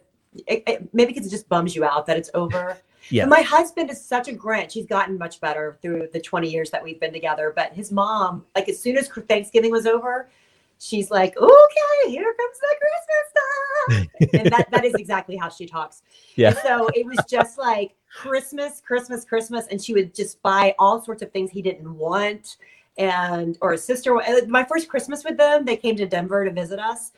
[0.47, 2.77] it, it, maybe because it just bums you out that it's over.
[3.09, 3.21] Yeah.
[3.23, 4.73] And my husband is such a Grinch.
[4.73, 7.53] He's gotten much better through the 20 years that we've been together.
[7.55, 10.29] But his mom, like as soon as Thanksgiving was over,
[10.79, 15.65] she's like, "Okay, here comes the Christmas stuff," and that that is exactly how she
[15.65, 16.03] talks.
[16.35, 16.49] Yeah.
[16.49, 21.01] And so it was just like Christmas, Christmas, Christmas, and she would just buy all
[21.01, 22.57] sorts of things he didn't want.
[22.97, 24.17] And or his sister.
[24.17, 27.11] uh, My first Christmas with them, they came to Denver to visit us.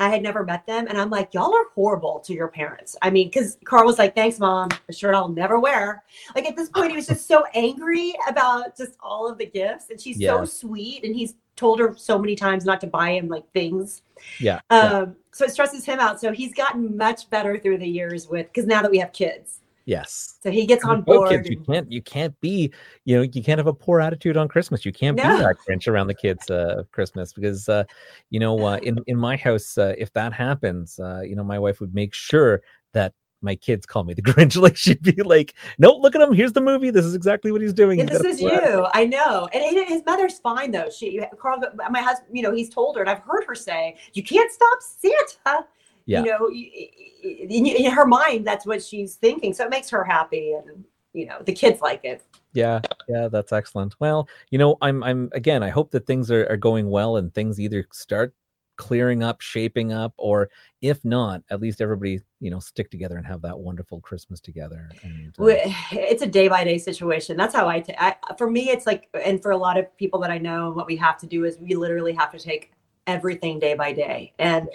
[0.00, 2.96] I had never met them, and I'm like, y'all are horrible to your parents.
[3.02, 6.02] I mean, because Carl was like, "Thanks, mom, a shirt I'll never wear."
[6.34, 9.90] Like at this point, he was just so angry about just all of the gifts,
[9.90, 13.28] and she's so sweet, and he's told her so many times not to buy him
[13.28, 14.02] like things.
[14.40, 14.98] yeah, yeah.
[14.98, 16.20] Um, so it stresses him out.
[16.20, 19.60] So he's gotten much better through the years with because now that we have kids,
[19.86, 21.28] yes so he gets on board.
[21.30, 22.72] kids, you can't you can't be
[23.04, 24.84] you know you can't have a poor attitude on Christmas.
[24.84, 25.22] You can't No.
[25.22, 27.84] be that Grinch around the kids uh, of Christmas because uh,
[28.30, 31.58] you know uh, in in my house uh, if that happens, uh, you know my
[31.58, 34.60] wife would make sure that my kids call me the Grinch.
[34.60, 36.32] Like she'd be like, "No, look at him.
[36.32, 36.90] Here's the movie.
[36.90, 38.86] This is exactly what he's doing." Yeah, this is you.
[38.94, 39.48] I know.
[39.52, 40.90] And he- his mother's fine though.
[40.90, 44.22] She, Carl, my husband, you know, he's told her, and I've heard her say, "You
[44.22, 45.66] can't stop Santa."
[46.06, 46.20] Yeah.
[46.20, 46.70] You know, y-
[47.22, 49.52] y- in, in her mind, that's what she's thinking.
[49.52, 52.22] So it makes her happy, and you know, the kids like it.
[52.52, 53.94] Yeah, yeah, that's excellent.
[54.00, 57.32] Well, you know, I'm I'm again, I hope that things are, are going well and
[57.32, 58.34] things either start
[58.76, 60.48] clearing up, shaping up, or
[60.80, 64.88] if not, at least everybody, you know, stick together and have that wonderful Christmas together.
[65.02, 65.44] And uh,
[65.92, 67.36] It's a day by day situation.
[67.36, 70.30] That's how I, ta- For me, it's like, and for a lot of people that
[70.30, 72.72] I know, what we have to do is we literally have to take
[73.06, 74.32] everything day by day.
[74.38, 74.68] And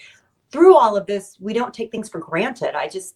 [0.52, 2.76] through all of this, we don't take things for granted.
[2.76, 3.16] I just,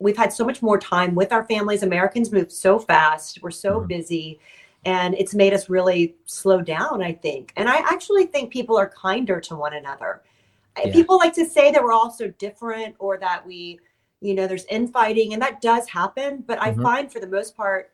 [0.00, 1.84] we've had so much more time with our families.
[1.84, 3.40] Americans move so fast.
[3.42, 3.88] We're so Mhm.
[3.88, 4.40] busy.
[4.84, 7.52] And it's made us really slow down, I think.
[7.56, 10.20] And I actually think people are kinder to one another.
[10.76, 10.92] Uh, Yeah.
[10.92, 13.78] People like to say that we're all so different or that we,
[14.20, 16.42] you know, there's infighting, and that does happen.
[16.46, 16.82] But I Mhm.
[16.82, 17.92] find for the most part,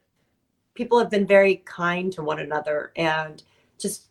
[0.75, 3.43] people have been very kind to one another and
[3.79, 4.07] just,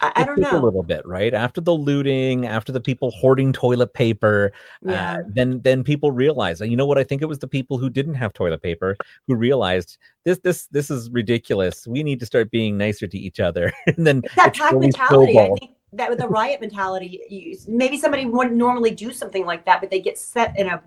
[0.00, 1.34] I, I don't know a little bit, right?
[1.34, 5.14] After the looting, after the people hoarding toilet paper, Yeah.
[5.14, 6.62] uh, then then people realized.
[6.64, 6.98] You know what?
[6.98, 10.66] I think it was the people who didn't have toilet paper who realized this this
[10.66, 11.84] this is ridiculous.
[11.86, 13.72] We need to start being nicer to each other.
[13.88, 15.36] and then It's that pack mentality.
[15.36, 19.64] I think that with the riot mentality, you, maybe somebody wouldn't normally do something like
[19.64, 20.82] that, but they get set in a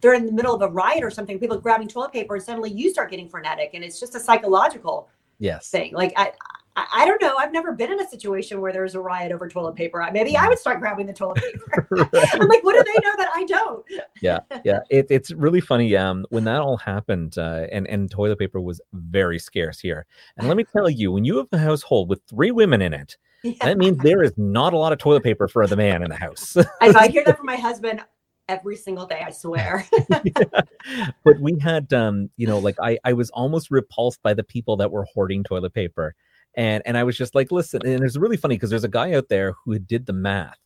[0.00, 2.70] they're in the middle of a riot or something, people grabbing toilet paper, and suddenly
[2.70, 5.70] you start getting frenetic, and it's just a psychological Yes.
[5.70, 5.92] thing.
[5.92, 6.32] Like I,
[6.76, 7.36] I, don't know.
[7.36, 10.06] I've never been in a situation where there's a riot over toilet paper.
[10.12, 11.86] Maybe I would start grabbing the toilet paper.
[12.32, 13.84] I'm like, what do they know that I don't?
[14.22, 14.80] yeah, yeah.
[14.88, 15.96] It, it's really funny.
[15.96, 20.06] Um, when that all happened, uh, and and toilet paper was very scarce here.
[20.36, 23.16] And let me tell you, when you have a household with three women in it,
[23.42, 23.54] Yeah.
[23.62, 26.16] that means there is not a lot of toilet paper for the man in the
[26.16, 26.56] house.
[26.56, 28.00] If I hear that from my husband
[28.48, 29.86] every single day, I swear.
[31.24, 34.76] but we had um you know like i i was almost repulsed by the people
[34.76, 36.14] that were hoarding toilet paper
[36.56, 39.12] and and i was just like listen and it's really funny because there's a guy
[39.12, 40.58] out there who did the math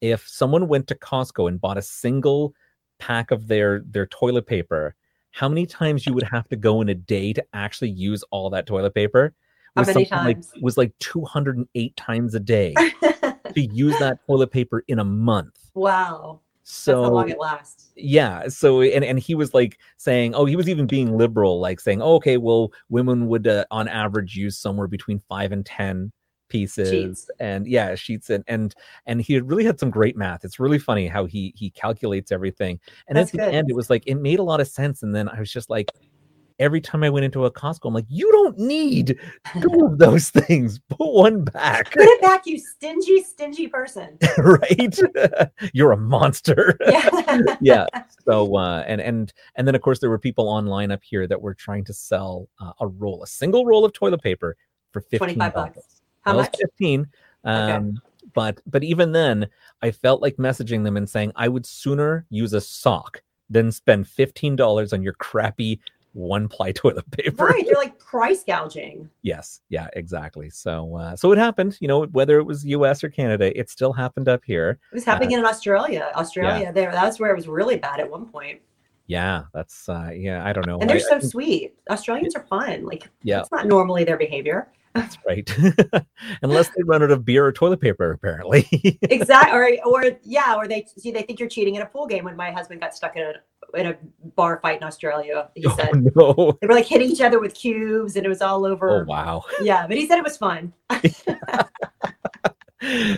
[0.00, 2.52] if someone went to costco and bought a single
[2.98, 4.94] pack of their their toilet paper
[5.32, 8.50] how many times you would have to go in a day to actually use all
[8.50, 9.32] that toilet paper
[9.76, 12.74] How was many something like was like 208 times a day
[13.54, 16.40] to use that toilet paper in a month wow.
[16.62, 17.90] so That's how long it lasts.
[17.96, 21.80] yeah so and and he was like saying oh he was even being liberal like
[21.80, 26.12] saying oh, okay well women would uh, on average use somewhere between 5 and 10
[26.48, 27.30] pieces Sheets.
[27.38, 28.74] and yeah sheets and and
[29.06, 32.80] and he really had some great math it's really funny how he he calculates everything
[33.06, 33.54] and That's at the good.
[33.54, 35.70] end it was like it made a lot of sense and then i was just
[35.70, 35.92] like
[36.60, 39.18] every time i went into a costco i'm like you don't need
[39.60, 44.18] two of those things put one back Put it back, you stingy, stingy person.
[44.38, 44.98] right
[45.72, 47.56] you're a monster Yeah.
[47.60, 47.86] yeah
[48.24, 51.40] so uh and and and then of course there were people online up here that
[51.40, 54.56] were trying to sell uh, a roll a single roll of toilet paper
[54.92, 55.74] for 15 25 bucks.
[55.76, 56.02] bucks.
[56.20, 56.54] How much?
[56.60, 57.08] 15
[57.44, 58.00] um
[58.34, 59.48] but but even then
[59.82, 64.04] i felt like messaging them and saying i would sooner use a sock than spend
[64.06, 65.80] $15 on your crappy
[66.12, 67.64] one ply toilet paper Right.
[67.64, 69.08] They're like price gouging.
[69.22, 73.08] yes yeah exactly so uh so it happened you know whether it was us or
[73.10, 76.10] canada it still happened up here It was happening in Australia.
[76.16, 76.90] Australia, there.
[76.92, 78.60] That's where it was really bad at one point.
[79.06, 81.74] yeah that's uh yeah i don't know And they're I- so I sweet.
[81.90, 82.84] Australians are fun.
[82.84, 84.68] Like, yeah that's not normally their behavior.
[84.94, 85.48] That's right.
[86.42, 88.66] Unless they run out of beer or toilet paper, apparently.
[89.02, 89.80] exactly.
[89.84, 92.24] Or, or yeah, or they see they think you're cheating in a pool game.
[92.24, 93.34] When my husband got stuck in a
[93.78, 93.96] in a
[94.34, 96.58] bar fight in Australia, he oh said no!
[96.60, 98.90] they were like hitting each other with cubes, and it was all over.
[98.90, 99.44] Oh wow!
[99.62, 100.72] Yeah, but he said it was fun.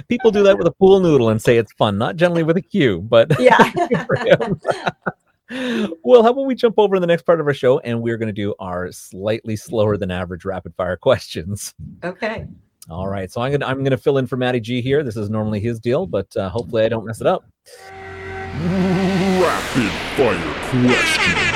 [0.08, 2.62] People do that with a pool noodle and say it's fun, not generally with a
[2.62, 3.72] cue, but Yeah.
[5.48, 5.94] Good for him.
[6.02, 8.16] well, how about we jump over in the next part of our show and we're
[8.16, 11.74] going to do our slightly slower than average rapid fire questions.
[12.04, 12.46] okay.
[12.90, 15.04] All right, so I'm gonna I'm gonna fill in for Matty G here.
[15.04, 17.44] This is normally his deal, but uh, hopefully I don't mess it up.
[18.58, 21.52] Rapid fire question.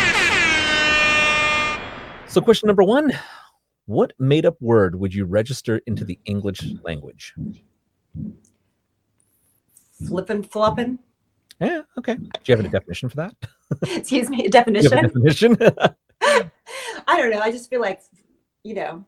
[2.29, 3.13] So, question number one:
[3.87, 7.35] What made-up word would you register into the English language?
[10.07, 10.99] Flippin' floppin'.
[11.61, 12.15] Yeah, okay.
[12.17, 13.35] Do you have a definition for that?
[13.97, 14.41] Excuse me.
[14.41, 14.91] A Do a definition.
[15.03, 15.57] definition?
[17.09, 17.41] I don't know.
[17.41, 18.01] I just feel like,
[18.63, 19.05] you know,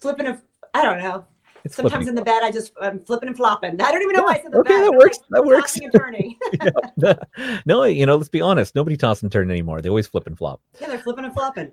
[0.00, 0.40] flipping a.
[0.72, 1.24] I don't know.
[1.64, 2.08] it's Sometimes flipping.
[2.08, 3.80] in the bed, I just I'm flipping and flopping.
[3.80, 4.82] I don't even know why I said the okay, bed.
[4.84, 5.18] that I'm works.
[5.30, 5.72] That works.
[5.74, 7.62] tossing and turning.
[7.66, 8.74] no, you know, let's be honest.
[8.74, 9.80] Nobody toss and turn anymore.
[9.80, 10.60] They always flip and flop.
[10.80, 11.72] yeah, they're flipping and flopping.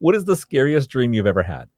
[0.00, 1.68] What is the scariest dream you've ever had?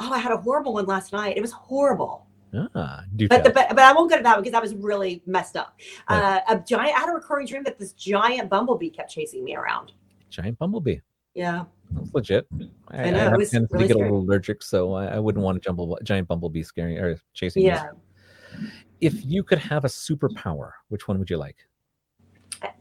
[0.00, 1.36] Oh, I had a horrible one last night.
[1.36, 2.26] It was horrible.
[2.52, 4.74] Ah, do But, the, but but I won't go to that one because that was
[4.74, 5.78] really messed up.
[6.08, 6.42] Right.
[6.48, 6.96] Uh, a giant.
[6.96, 9.92] I had a recurring dream that this giant bumblebee kept chasing me around.
[10.30, 10.98] giant bumblebee.
[11.34, 11.64] Yeah.
[11.92, 12.46] That's legit.
[12.88, 15.18] I, I know, it have was really to get a little allergic, so I, I
[15.18, 17.68] wouldn't want a jumble, giant bumblebee scaring or chasing me.
[17.68, 17.90] Yeah.
[19.00, 21.56] If you could have a superpower, which one would you like?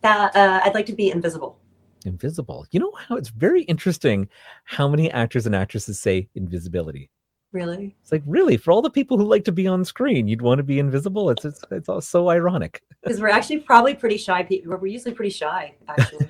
[0.01, 1.60] That uh, I'd like to be invisible.
[2.05, 2.65] Invisible.
[2.71, 4.27] You know how it's very interesting
[4.63, 7.10] how many actors and actresses say invisibility.
[7.51, 7.95] Really?
[8.01, 10.59] It's like really for all the people who like to be on screen, you'd want
[10.59, 11.31] to be invisible.
[11.31, 12.81] It's it's it's all so ironic.
[13.01, 14.75] Because we're actually probably pretty shy people.
[14.77, 16.27] We're usually pretty shy, actually.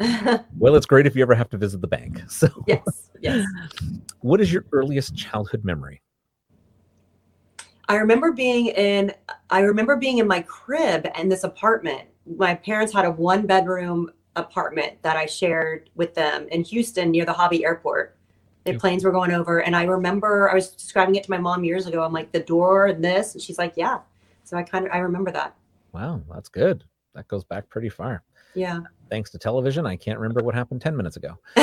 [0.56, 2.22] Well, it's great if you ever have to visit the bank.
[2.28, 3.10] So, yes.
[3.20, 3.44] Yes.
[4.20, 6.00] what is your earliest childhood memory?
[7.88, 9.12] I remember being in
[9.50, 12.02] I remember being in my crib in this apartment.
[12.24, 17.24] My parents had a one bedroom apartment that I shared with them in Houston near
[17.24, 18.16] the Hobby Airport.
[18.64, 21.64] The planes were going over and I remember I was describing it to my mom
[21.64, 22.02] years ago.
[22.02, 24.00] I'm like the door and this and she's like, "Yeah."
[24.44, 25.54] So I kind of I remember that.
[25.92, 26.84] Wow, that's good.
[27.14, 28.22] That goes back pretty far.
[28.54, 28.80] Yeah.
[29.08, 31.38] Thanks to television, I can't remember what happened 10 minutes ago.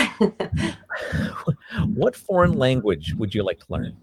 [1.96, 3.96] what foreign language would you like to learn?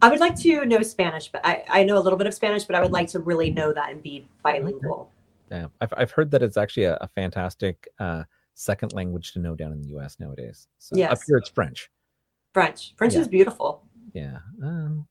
[0.00, 2.64] I would like to know Spanish, but I, I know a little bit of Spanish,
[2.64, 5.10] but I would like to really know that and be bilingual.
[5.50, 9.54] Yeah, I've, I've heard that it's actually a, a fantastic uh, second language to know
[9.54, 10.68] down in the US nowadays.
[10.78, 11.22] So up Yes.
[11.26, 11.90] here it's French.
[12.54, 12.94] French.
[12.96, 13.20] French Yeah.
[13.20, 13.84] is beautiful.
[14.12, 14.38] Yeah.
[14.62, 15.06] Um,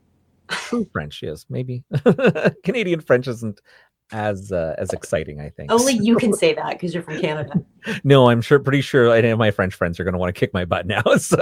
[0.48, 1.84] true French is maybe.
[2.64, 3.60] Canadian French isn't
[4.12, 5.40] as uh, as exciting.
[5.40, 7.54] I think Only you can say that because you're from Canada.
[8.04, 10.38] No, I'm sure, pretty sure any of my French friends are going to want to
[10.38, 11.02] kick my butt now.
[11.18, 11.36] So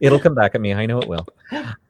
[0.00, 0.72] it'll come back at me.
[0.72, 1.26] I know it will.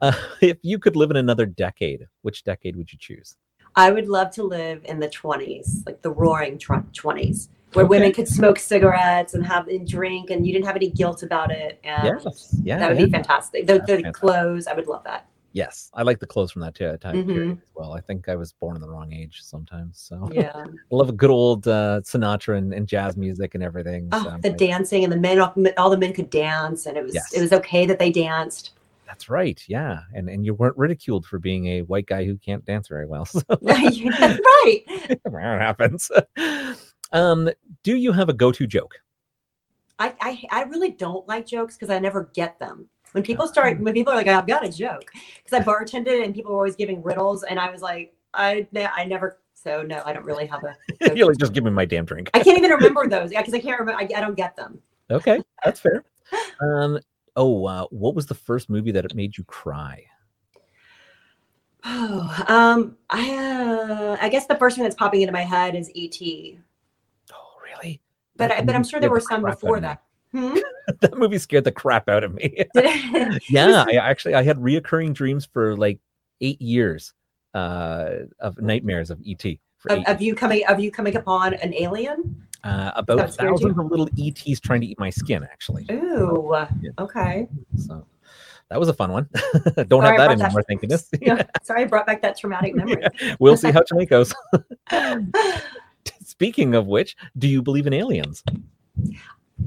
[0.00, 3.36] Uh, if you could live in another decade, which decade would you choose?
[3.76, 7.90] I would love to live in the 20s, like the roaring tw- 20s, where Okay.
[7.90, 11.50] women could smoke cigarettes and have and drink and you didn't have any guilt about
[11.50, 11.78] it.
[11.84, 12.56] And Yes.
[12.62, 12.78] Yeah.
[12.78, 13.04] that would yeah.
[13.06, 13.66] be fantastic.
[13.66, 14.14] The, the fantastic.
[14.14, 15.26] clothes, I would love that.
[15.52, 17.52] Yes, I like the clothes from that t- time period Mhm.
[17.52, 17.92] as well.
[17.94, 20.52] I think I was born in the wrong age sometimes, so Yeah.
[20.54, 24.08] I love a good old uh, Sinatra and, and jazz music and everything.
[24.12, 25.40] Oh, so the I- dancing and the men,
[25.78, 27.32] all the men could dance, and it was Yes.
[27.32, 28.72] it was okay that they danced.
[29.06, 29.60] That's right.
[29.66, 33.06] Yeah, and and you weren't ridiculed for being a white guy who can't dance very
[33.06, 33.24] well.
[33.26, 34.84] So right.
[34.86, 36.10] it happens.
[37.12, 37.50] Um,
[37.82, 38.94] do you have a go-to joke?
[39.98, 42.88] I, I I really don't like jokes because I never get them.
[43.12, 45.10] When people start, when people are like, "I've got a joke,"
[45.42, 49.04] because I bartended and people were always giving riddles, and I was like, I I
[49.04, 49.40] never.
[49.54, 50.76] So no, I don't really have a.
[51.16, 52.30] You're like, just give me my damn drink.
[52.32, 54.00] I can't even remember those Yeah, because I can't remember.
[54.00, 54.80] I, I don't get them.
[55.10, 56.04] Okay, that's fair.
[56.60, 56.98] Um,
[57.36, 60.04] oh, uh, what was the first movie that it made you cry?
[61.84, 65.90] Oh, um, I uh, I guess the first one that's popping into my head is
[65.94, 66.60] E.T.
[68.38, 70.02] But That I, but I'm sure there were the some before that.
[70.32, 70.58] Hmm?
[71.00, 72.64] that movie scared the crap out of me.
[73.48, 75.98] Yeah, I actually I had reoccurring dreams for like
[76.42, 77.14] eight years
[77.54, 79.42] uh, of nightmares of ET.
[79.88, 82.44] Of, of you coming of you coming upon an alien?
[82.62, 83.26] uh, about you?
[83.28, 85.86] thousands of little ETs trying to eat my skin, actually.
[85.90, 86.90] Ooh, Yeah.
[86.98, 87.48] okay.
[87.76, 88.04] So
[88.68, 89.28] that was a fun one.
[89.32, 91.08] Don't Sorry, have that brought that- anymore, thank goodness.
[91.22, 93.02] Yeah, sorry, I brought back that traumatic memory.
[93.40, 94.34] we'll see how tonight goes.
[96.38, 98.44] Speaking of which, do you believe in aliens?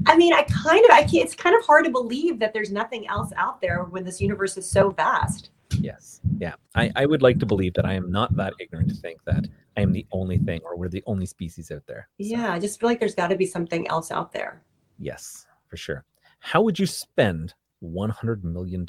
[0.06, 2.70] I mean, I kind of, I can't, it's kind of hard to believe that there's
[2.72, 5.50] nothing else out there when this universe is so vast.
[5.78, 6.22] Yes.
[6.38, 6.54] Yeah.
[6.74, 9.46] I, I would like to believe that I am not that ignorant to think that
[9.76, 12.08] I am the only thing or we're the only species out there.
[12.18, 14.62] So, Yeah, I just feel like there's got to be something else out there.
[14.98, 16.06] yes, for sure.
[16.40, 17.52] How would you spend
[17.84, 18.86] $100 million?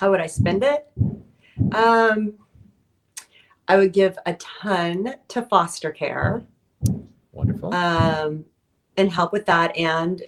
[0.00, 0.88] How would I spend it?
[1.72, 2.32] Um,
[3.68, 6.42] I would give a ton to foster care
[7.32, 7.74] Wonderful.
[7.74, 8.44] um,
[8.96, 10.22] and help with that and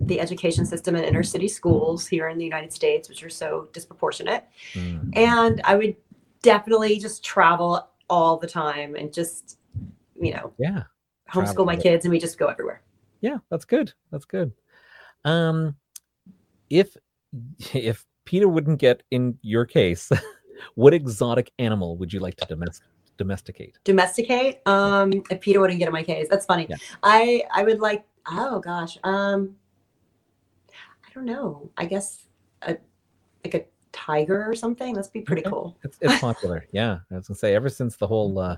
[0.00, 3.68] the education system in inner city schools here in the United States, which are so
[3.72, 4.44] disproportionate.
[4.74, 5.16] Mm.
[5.16, 5.96] And I would
[6.42, 9.58] definitely just travel all the time and just,
[10.20, 10.84] you know, Yeah.
[11.30, 11.64] homeschool Travel.
[11.66, 12.80] my kids and we just go everywhere.
[13.20, 13.92] Yeah, that's good.
[14.12, 14.52] That's good.
[15.24, 15.74] Um
[16.70, 16.96] if
[17.74, 20.10] if Peter wouldn't get in your case,
[20.76, 22.86] what exotic animal would you like to domestic
[23.18, 23.78] domesticate?
[23.84, 24.66] Domesticate.
[24.66, 26.66] Um, if Peter wouldn't get in my case, that's funny.
[26.70, 26.76] Yeah.
[27.02, 28.04] I I would like.
[28.30, 28.96] Oh gosh.
[29.04, 29.56] Um,
[31.06, 31.70] I don't know.
[31.76, 32.26] I guess
[32.62, 32.76] a
[33.44, 34.94] like a tiger or something.
[34.94, 35.50] That'd be pretty Okay.
[35.50, 35.76] cool.
[35.82, 36.66] It's it's popular.
[36.72, 36.98] yeah.
[37.10, 38.56] I was gonna say ever since the whole uh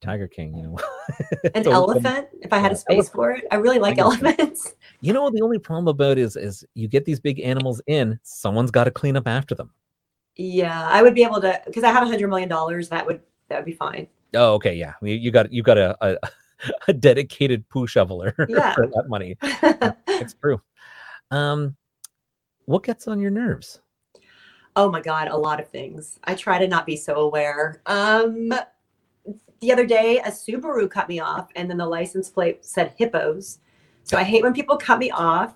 [0.00, 0.78] Tiger King, you know.
[1.54, 2.28] An So, elephant.
[2.40, 4.38] If I had a space for it, I really like Elephant.
[4.38, 4.74] elephants.
[5.02, 8.70] You know the only problem about is is you get these big animals in, someone's
[8.70, 9.70] got to clean up after them.
[10.36, 12.88] yeah, I would be able to because I have a hundred million dollars.
[12.90, 14.08] That would that would be fine.
[14.34, 14.94] Oh, okay, yeah.
[15.02, 16.16] You, got you got a, a
[16.88, 18.74] a dedicated poo shoveler Yeah.
[18.74, 19.36] for that money.
[20.08, 20.60] It's true.
[21.30, 21.76] Um,
[22.64, 23.80] what gets on your nerves?
[24.76, 26.18] Oh my god, a lot of things.
[26.24, 27.82] I try to not be so aware.
[27.86, 28.52] Um
[29.60, 33.58] the other day a Subaru cut me off and then the license plate said hippos.
[34.04, 35.54] So I hate when people cut me off.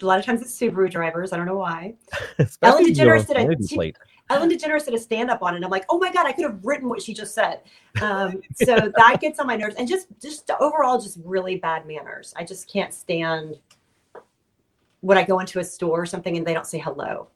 [0.00, 1.32] A lot of times it's Subaru drivers.
[1.32, 1.94] I don't know why.
[2.38, 3.96] Especially if DeGeneres did a plate.
[4.30, 5.56] Ellen DeGeneres did a stand up on it.
[5.56, 7.60] And I'm like, oh my God, I could have written what she just said.
[8.02, 9.76] Um, so that gets on my nerves.
[9.76, 12.34] And just just overall, just really bad manners.
[12.36, 13.58] I just can't stand
[15.00, 17.28] when I go into a store or something and they don't say hello.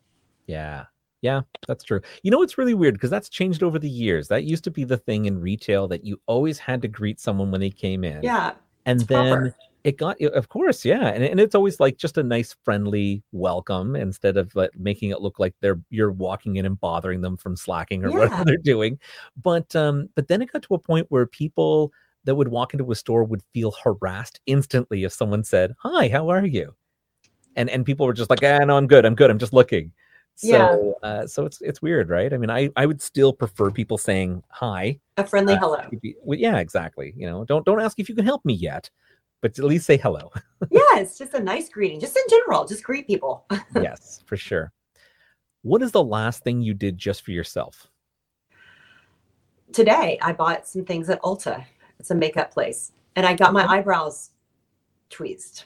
[0.46, 0.84] Yeah.
[1.22, 2.00] Yeah, that's true.
[2.24, 4.26] You know, it's really weird because that's changed over the years.
[4.26, 7.52] That used to be the thing in retail that you always had to greet someone
[7.52, 8.24] when they came in.
[8.24, 8.54] Yeah.
[8.86, 9.56] And then proper.
[9.84, 11.08] It got, of course, yeah.
[11.08, 15.20] And, and it's always like just a nice, friendly welcome instead of like making it
[15.20, 18.18] look like they're you're walking in and bothering them from slacking or Yeah.
[18.18, 18.98] whatever they're doing.
[19.42, 21.92] But um, but then it got to a point where people
[22.24, 26.28] that would walk into a store would feel harassed instantly if someone said, Hi, how
[26.28, 26.74] are you?
[27.56, 29.92] And and people were just like, ah, no, I'm good, I'm good, I'm just looking.
[30.36, 31.08] So Yeah.
[31.08, 32.32] uh, so it's it's weird, right?
[32.32, 34.98] I mean, I I would still prefer people saying hi.
[35.16, 35.82] A friendly Uh, hello.
[36.00, 37.12] Be- well, yeah, exactly.
[37.16, 38.88] You know, don't don't ask if you can help me yet,
[39.42, 40.32] but at least say hello.
[40.70, 41.98] Yeah, it's just a nice greeting.
[41.98, 43.44] Just in general, just greet people.
[43.74, 44.72] yes, for sure.
[45.62, 47.88] What is the last thing you did just for yourself?
[49.72, 51.64] Today, I bought some things at Ulta.
[51.98, 52.92] It's a makeup place.
[53.16, 53.72] And I got my mm-hmm.
[53.72, 54.30] eyebrows
[55.10, 55.64] tweezed.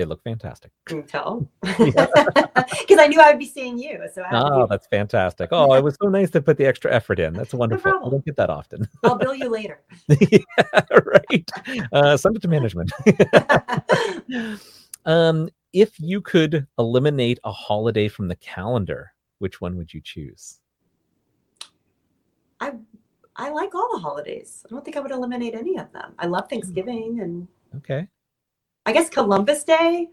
[0.00, 0.72] They look fantastic.
[0.86, 1.46] Can tell?
[1.62, 4.00] Because I knew I would be seeing you.
[4.14, 5.50] So I Oh, that's fantastic.
[5.52, 7.34] Oh, it was so nice to put the extra effort in.
[7.34, 7.92] That's wonderful.
[7.92, 8.88] I don't get that often.
[9.04, 9.82] I'll bill you later.
[10.08, 10.38] yeah,
[11.04, 11.50] right.
[11.92, 12.90] Uh, send it to management.
[15.04, 20.60] um, if you could eliminate a holiday from the calendar, which one would you choose?
[22.58, 22.72] I
[23.36, 24.64] I like all the holidays.
[24.64, 26.14] I don't think I would eliminate any of them.
[26.18, 27.46] I love Thanksgiving and
[27.76, 28.08] Okay.
[28.90, 30.08] I guess Columbus Day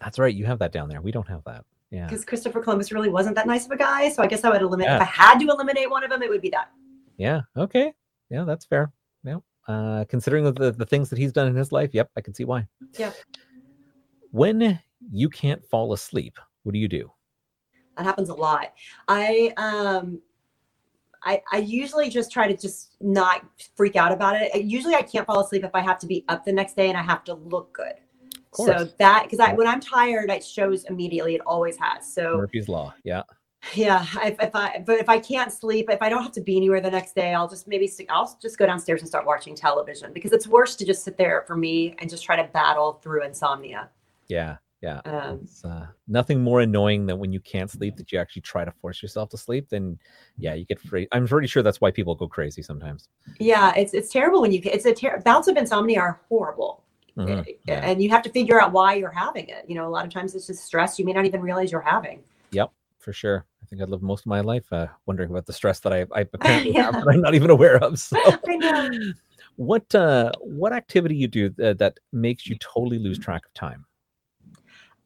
[0.00, 0.34] That's right.
[0.34, 1.02] You have that down there.
[1.02, 1.66] We don't have that.
[1.90, 2.06] Yeah.
[2.06, 4.08] because Christopher Columbus really wasn't that nice of a guy.
[4.10, 4.94] So I guess I would eliminate.
[4.94, 6.70] If I had to eliminate one of them, it would be that.
[7.18, 7.40] Yeah.
[7.56, 7.92] Okay.
[8.30, 8.90] Yeah, that's fair.
[9.22, 9.38] Yeah.
[9.68, 12.32] Uh, considering the, the the things that he's done in his life, yep, I can
[12.32, 12.66] see why.
[12.96, 13.12] Yeah.
[14.30, 14.80] When
[15.10, 17.12] you can't fall asleep, what do you do?
[17.96, 18.72] That happens a lot.
[19.08, 20.22] I um
[21.24, 23.44] I I usually just try to just not
[23.76, 24.64] freak out about it.
[24.64, 26.96] Usually I can't fall asleep if I have to be up the next day and
[26.96, 27.94] I have to look good.
[28.52, 31.34] So that because I when I'm tired, it shows immediately.
[31.34, 32.12] It always has.
[32.12, 32.94] So Murphy's Law.
[33.04, 33.22] Yeah.
[33.74, 36.56] yeah, if, if I but if I can't sleep, if I don't have to be
[36.56, 40.12] anywhere the next day, I'll just maybe I'll just go downstairs and start watching television
[40.12, 43.24] because it's worse to just sit there for me and just try to battle through
[43.24, 43.90] insomnia.
[44.28, 44.56] Yeah.
[44.80, 45.00] Yeah.
[45.04, 48.70] Um, uh, nothing more annoying than when you can't sleep that you actually try to
[48.72, 49.68] force yourself to sleep.
[49.68, 49.98] Then,
[50.38, 51.06] yeah, you get free.
[51.12, 53.08] I'm pretty sure that's why people go crazy sometimes.
[53.38, 56.82] yeah, it's it's terrible when you it's a ter- bouts of insomnia are horrible.
[57.18, 57.80] Mhm, Eh, yeah.
[57.90, 59.64] and you have to figure out why you're having it.
[59.68, 61.80] You know, a lot of times it's just stress you may not even realize you're
[61.82, 62.22] having.
[62.52, 62.70] Yep,
[63.00, 63.44] for sure.
[63.62, 66.06] I think I lived most of my life uh, wondering about the stress that I,
[66.14, 66.84] I apparently Yeah.
[66.84, 67.98] have that I'm not even aware of.
[67.98, 68.16] So,
[68.48, 68.90] I know.
[69.56, 73.84] what uh, what activity you do uh, that makes you totally lose track of time?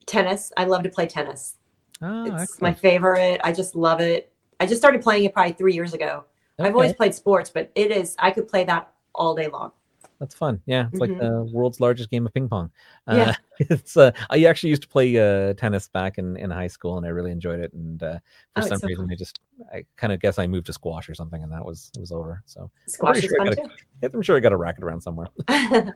[0.07, 0.53] Tennis.
[0.57, 1.57] I love to play tennis.
[2.03, 3.41] Ah, it's my favorite.
[3.45, 4.33] I just love it.
[4.61, 6.25] I just started playing it probably three years ago.
[6.59, 9.73] I've always played sports, but it is I could play that all day long.
[10.21, 10.61] that's fun.
[10.67, 11.19] Yeah, it's like Mhm.
[11.19, 12.71] the world's largest game of ping pong.
[13.09, 13.35] Uh, Yeah.
[13.59, 17.05] it's uh, I actually used to play uh, tennis back in, in high school, and
[17.05, 17.73] I really enjoyed it.
[17.73, 18.21] And uh, Oh,
[18.55, 19.13] for it's some so reason, fun.
[19.13, 19.41] I just
[19.75, 22.13] I kind of guess I moved to squash or something, and that was it was
[22.13, 22.43] over.
[22.47, 23.71] So Squash is sure I fun gotta-
[24.15, 25.29] I'm sure I got a racket around somewhere.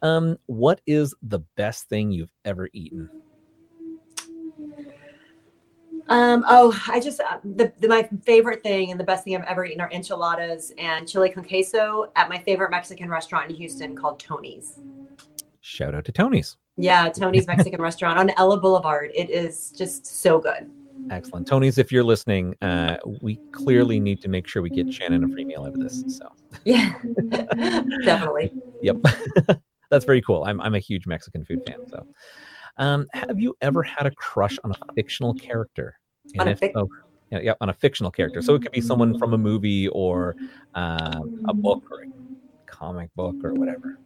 [0.00, 3.10] Um, what is the best thing you've ever eaten?
[6.08, 9.44] Um, oh, I just uh, the, the my favorite thing and the best thing I've
[9.44, 13.96] ever eaten are enchiladas and chili con queso at my favorite Mexican restaurant in Houston
[13.96, 14.78] called Tony's.
[15.60, 16.56] Shout out to Tony's.
[16.76, 19.10] Yeah, Tony's Mexican restaurant on Ella Boulevard.
[19.14, 20.70] It is just so good.
[21.10, 21.46] Excellent.
[21.46, 25.28] Tony's, if you're listening, uh, we clearly need to make sure we get Shannon a
[25.28, 26.04] free meal out of this.
[26.08, 26.28] So,
[26.64, 26.92] Yeah,
[28.04, 28.52] definitely.
[28.82, 28.96] yep,
[29.90, 30.44] that's very cool.
[30.44, 31.86] I'm I'm a huge Mexican food fan.
[31.88, 32.06] So,
[32.78, 35.98] um, have you ever had a crush on a fictional character?
[36.38, 36.88] On a fic- so,
[37.30, 38.40] yeah, yeah, on a fictional character.
[38.40, 40.36] So it could be someone from a movie or
[40.74, 42.06] um, a book or a
[42.66, 43.98] comic book or whatever.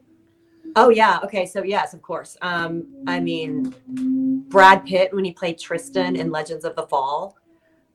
[0.77, 1.21] Oh yeah.
[1.23, 1.45] Okay.
[1.47, 2.37] So yes, of course.
[2.41, 3.75] Um, I mean,
[4.49, 7.37] Brad Pitt when he played Tristan in Legends of the Fall.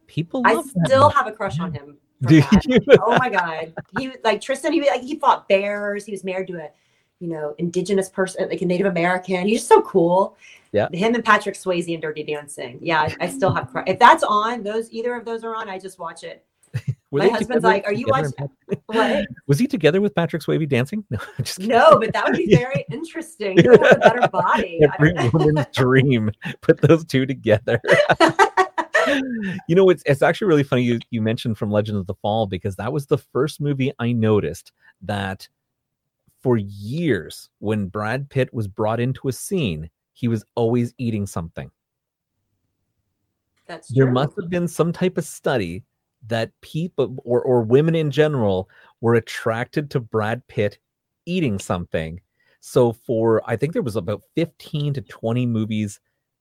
[0.05, 1.97] People I still have a crush on him.
[2.23, 2.79] Do you?
[3.01, 6.47] oh my god he was like tristan he like he fought bears he was married
[6.47, 6.69] to a
[7.19, 9.47] you know indigenous person like a native american.
[9.47, 10.37] He's just so cool.
[10.73, 10.89] Yeah.
[10.91, 12.79] him and patrick swayze in dirty dancing.
[12.81, 15.79] Yeah i, I still have if that's on those either of those are on i
[15.79, 16.43] just watch it.
[17.11, 18.33] My husband's like, "Are you watching-
[18.69, 19.25] in- what?
[19.47, 21.05] Was he together with Patrick Swayze dancing?
[21.11, 21.17] No,
[21.59, 23.57] no but that would be very interesting.
[23.57, 24.81] Have a better body.
[24.93, 26.31] Every woman's dream.
[26.61, 27.79] Put those two together.
[29.67, 32.45] you know, it's it's actually really funny you, you mentioned from Legend of the Fall
[32.45, 35.47] because that was the first movie I noticed that
[36.47, 41.69] for years when Brad Pitt was brought into a scene, he was always eating something.
[43.67, 44.13] that's There true.
[44.13, 45.83] must have been some type of study
[46.25, 48.69] that people or, or women in general
[49.01, 50.79] were attracted to Brad Pitt
[51.25, 52.21] eating something.
[52.61, 55.99] So for I think there was about 15 to 20 movies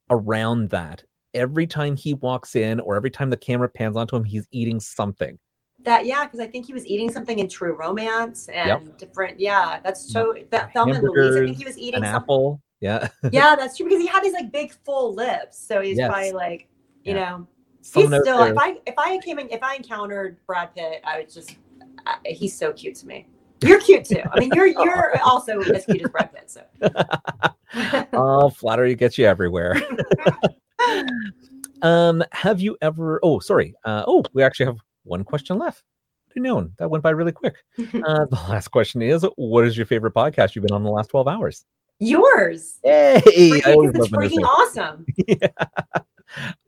[0.09, 1.02] around that.
[1.34, 4.78] Every time he walks in or every time the camera pans onto him, he's eating
[4.78, 5.36] something.
[5.85, 8.99] That yeah because i think he was eating something in true romance and Yep.
[8.99, 12.22] different yeah that's so that Thelma and Louise, i think he was eating An something
[12.22, 12.62] apple.
[12.81, 13.09] Yeah.
[13.33, 16.09] yeah, that's true because he had these like big full lips, so he's Yes.
[16.11, 16.68] probably like,
[17.05, 17.31] you Yeah.
[17.31, 17.49] know,
[17.81, 18.39] he's Someone still.
[18.39, 21.57] there- If I if I came in, if I encountered Brad Pitt, I would just,
[22.07, 23.29] I, he's so cute to me.
[23.62, 24.20] You're cute too.
[24.31, 26.51] I mean, you're you're also as cute as Brad Pitt.
[26.51, 26.62] So
[28.12, 29.81] oh, flattery gets you everywhere.
[31.83, 33.20] um, have you ever?
[33.22, 33.74] Oh, sorry.
[33.87, 35.82] Uh, oh, we actually have one question left.
[36.34, 37.57] Who'd that went by really quick.
[37.78, 41.09] Uh, the last question is: What is your favorite podcast you've been on the last
[41.09, 41.64] twelve hours?
[41.98, 45.07] yours, Hey, I always it's freaking awesome.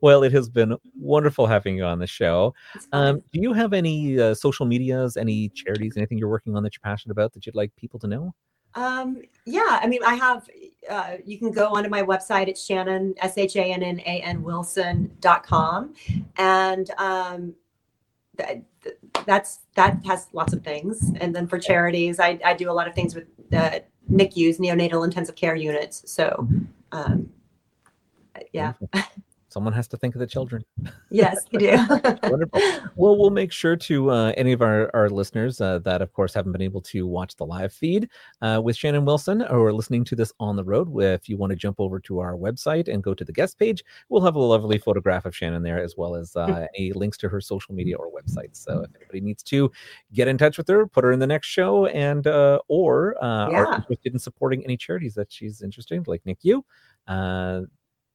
[0.01, 2.53] Well, it has been wonderful having you on the show.
[2.93, 6.73] Um, do you have any uh, social medias, any charities, anything you're working on that
[6.73, 8.33] you're passionate about that you'd like people to know?
[8.75, 10.49] Um, yeah, I mean, I have,
[10.89, 12.47] uh, you can go onto my website.
[12.47, 15.93] It's Shannon, S H A N N A N Wilson.com.
[16.37, 17.53] And um,
[19.25, 21.11] that's, that has lots of things.
[21.19, 23.79] And then for charities, I, I do a lot of things with uh,
[24.11, 26.03] NICUs, neonatal intensive care units.
[26.11, 26.47] So,
[26.91, 27.29] um,
[28.53, 28.73] yeah.
[29.49, 30.63] Someone has to think of the children.
[31.09, 31.77] Yes, you do.
[32.23, 32.61] Wonderful.
[32.95, 36.33] Well, we'll make sure to uh, any of our, our listeners uh, that, of course,
[36.33, 38.09] haven't been able to watch the live feed
[38.41, 40.89] uh, with Shannon Wilson or listening to this on the road.
[41.01, 43.83] If you want to jump over to our website and go to the guest page,
[44.09, 47.29] we'll have a lovely photograph of Shannon there, as well as uh, any links to
[47.29, 48.55] her social media or website.
[48.55, 49.71] So if anybody needs to
[50.13, 53.49] get in touch with her, put her in the next show, and uh, or uh,
[53.49, 53.63] Yeah.
[53.63, 56.61] are interested in supporting any charities that she's interested in, like NICU.
[57.07, 57.61] Uh,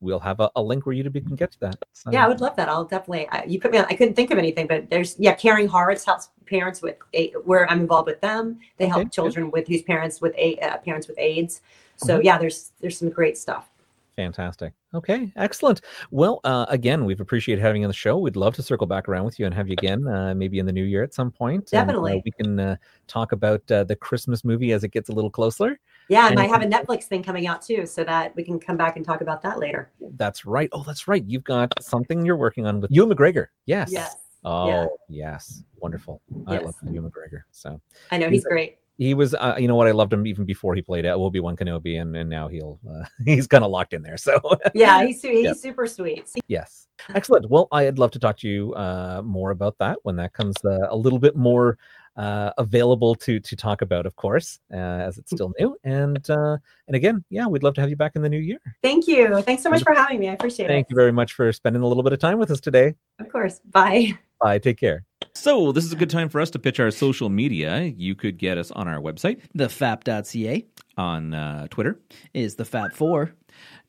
[0.05, 1.77] We'll have a, a link where you can get to that.
[1.93, 2.69] So- Yeah, I would love that.
[2.69, 3.29] I'll definitely.
[3.31, 3.87] I, you put me on.
[3.89, 5.35] I couldn't think of anything, but there's yeah.
[5.35, 8.59] Caring Hearts helps parents with a, where I'm involved with them.
[8.77, 9.13] They help Okay, good.
[9.13, 11.63] children with whose parents with a uh, parents with AIDS.
[11.97, 12.25] So Mhm.
[12.25, 13.69] yeah, there's there's some great stuff.
[14.17, 14.73] Fantastic.
[14.95, 15.81] Okay, excellent.
[16.13, 18.17] Well, uh, again, we've appreciated having you on the show.
[18.17, 20.67] We'd love to circle back around with you and have you again, uh, maybe in
[20.67, 21.73] the new year at some point.
[21.73, 22.23] and, uh, Definitely.
[22.25, 22.77] we can uh,
[23.09, 25.81] talk about uh, the Christmas movie as it gets a little closer.
[26.09, 28.77] Yeah, and I have a Netflix thing coming out too, so that we can come
[28.77, 29.91] back and talk about that later.
[30.17, 30.69] That's right.
[30.73, 31.25] Oh, that's right.
[31.27, 33.47] You've got something you're working on with Ewan McGregor.
[33.67, 33.91] Yes.
[33.91, 34.87] Yes, Oh, Yeah.
[35.09, 35.63] yes.
[35.81, 36.21] Wonderful.
[36.47, 36.93] I love Yes.
[36.93, 37.43] Ewan McGregor.
[37.53, 37.81] So
[38.11, 38.79] I know He's he's great.
[38.99, 39.89] he was, uh, you know what?
[39.89, 42.79] I loved him even before he played uh, Obi Wan Kenobi, and, and now he'll
[42.89, 44.17] uh, he's kind of locked in there.
[44.19, 44.39] So
[44.75, 46.31] Yeah, he's he's super sweet.
[46.49, 46.87] Yes.
[47.15, 47.51] Excellent.
[47.51, 50.87] Well, I'd love to talk to you uh, more about that when that comes uh,
[50.91, 51.77] a little bit more
[52.17, 55.77] uh, available to to talk about, of course, uh, as it's still new.
[55.85, 58.59] And uh, and again, yeah, we'd love to have you back in the new year.
[58.83, 59.43] Thank you.
[59.43, 60.29] Thanks so much for having me.
[60.29, 60.75] I appreciate Thank it.
[60.75, 62.95] Thank you very much for spending a little bit of time with us today.
[63.19, 63.61] Of course.
[63.71, 64.19] Bye.
[64.41, 64.59] Bye.
[64.59, 65.05] Take care.
[65.37, 67.83] So, this is a good time for us to pitch our social media.
[67.83, 71.99] You could get us on our website, Thefap.ca on uh, Twitter.
[72.35, 73.33] is the Fap4,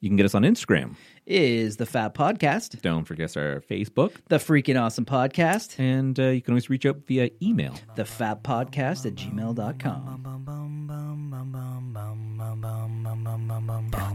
[0.01, 0.95] You can get us on Instagram.
[1.25, 4.13] is the Fap Podcast, Don't forget our Facebook.
[4.29, 7.73] the Freaking Awesome Podcast, And uh, you can always reach out via email.
[7.95, 10.21] the Fap Podcast at gmail.com.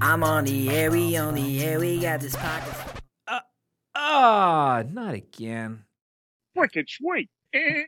[0.02, 2.74] I'm on the air, we on the air, we got this pocket.
[3.94, 5.84] Ah, not again.
[6.54, 7.28] Wicked sweet.
[7.52, 7.84] Eh.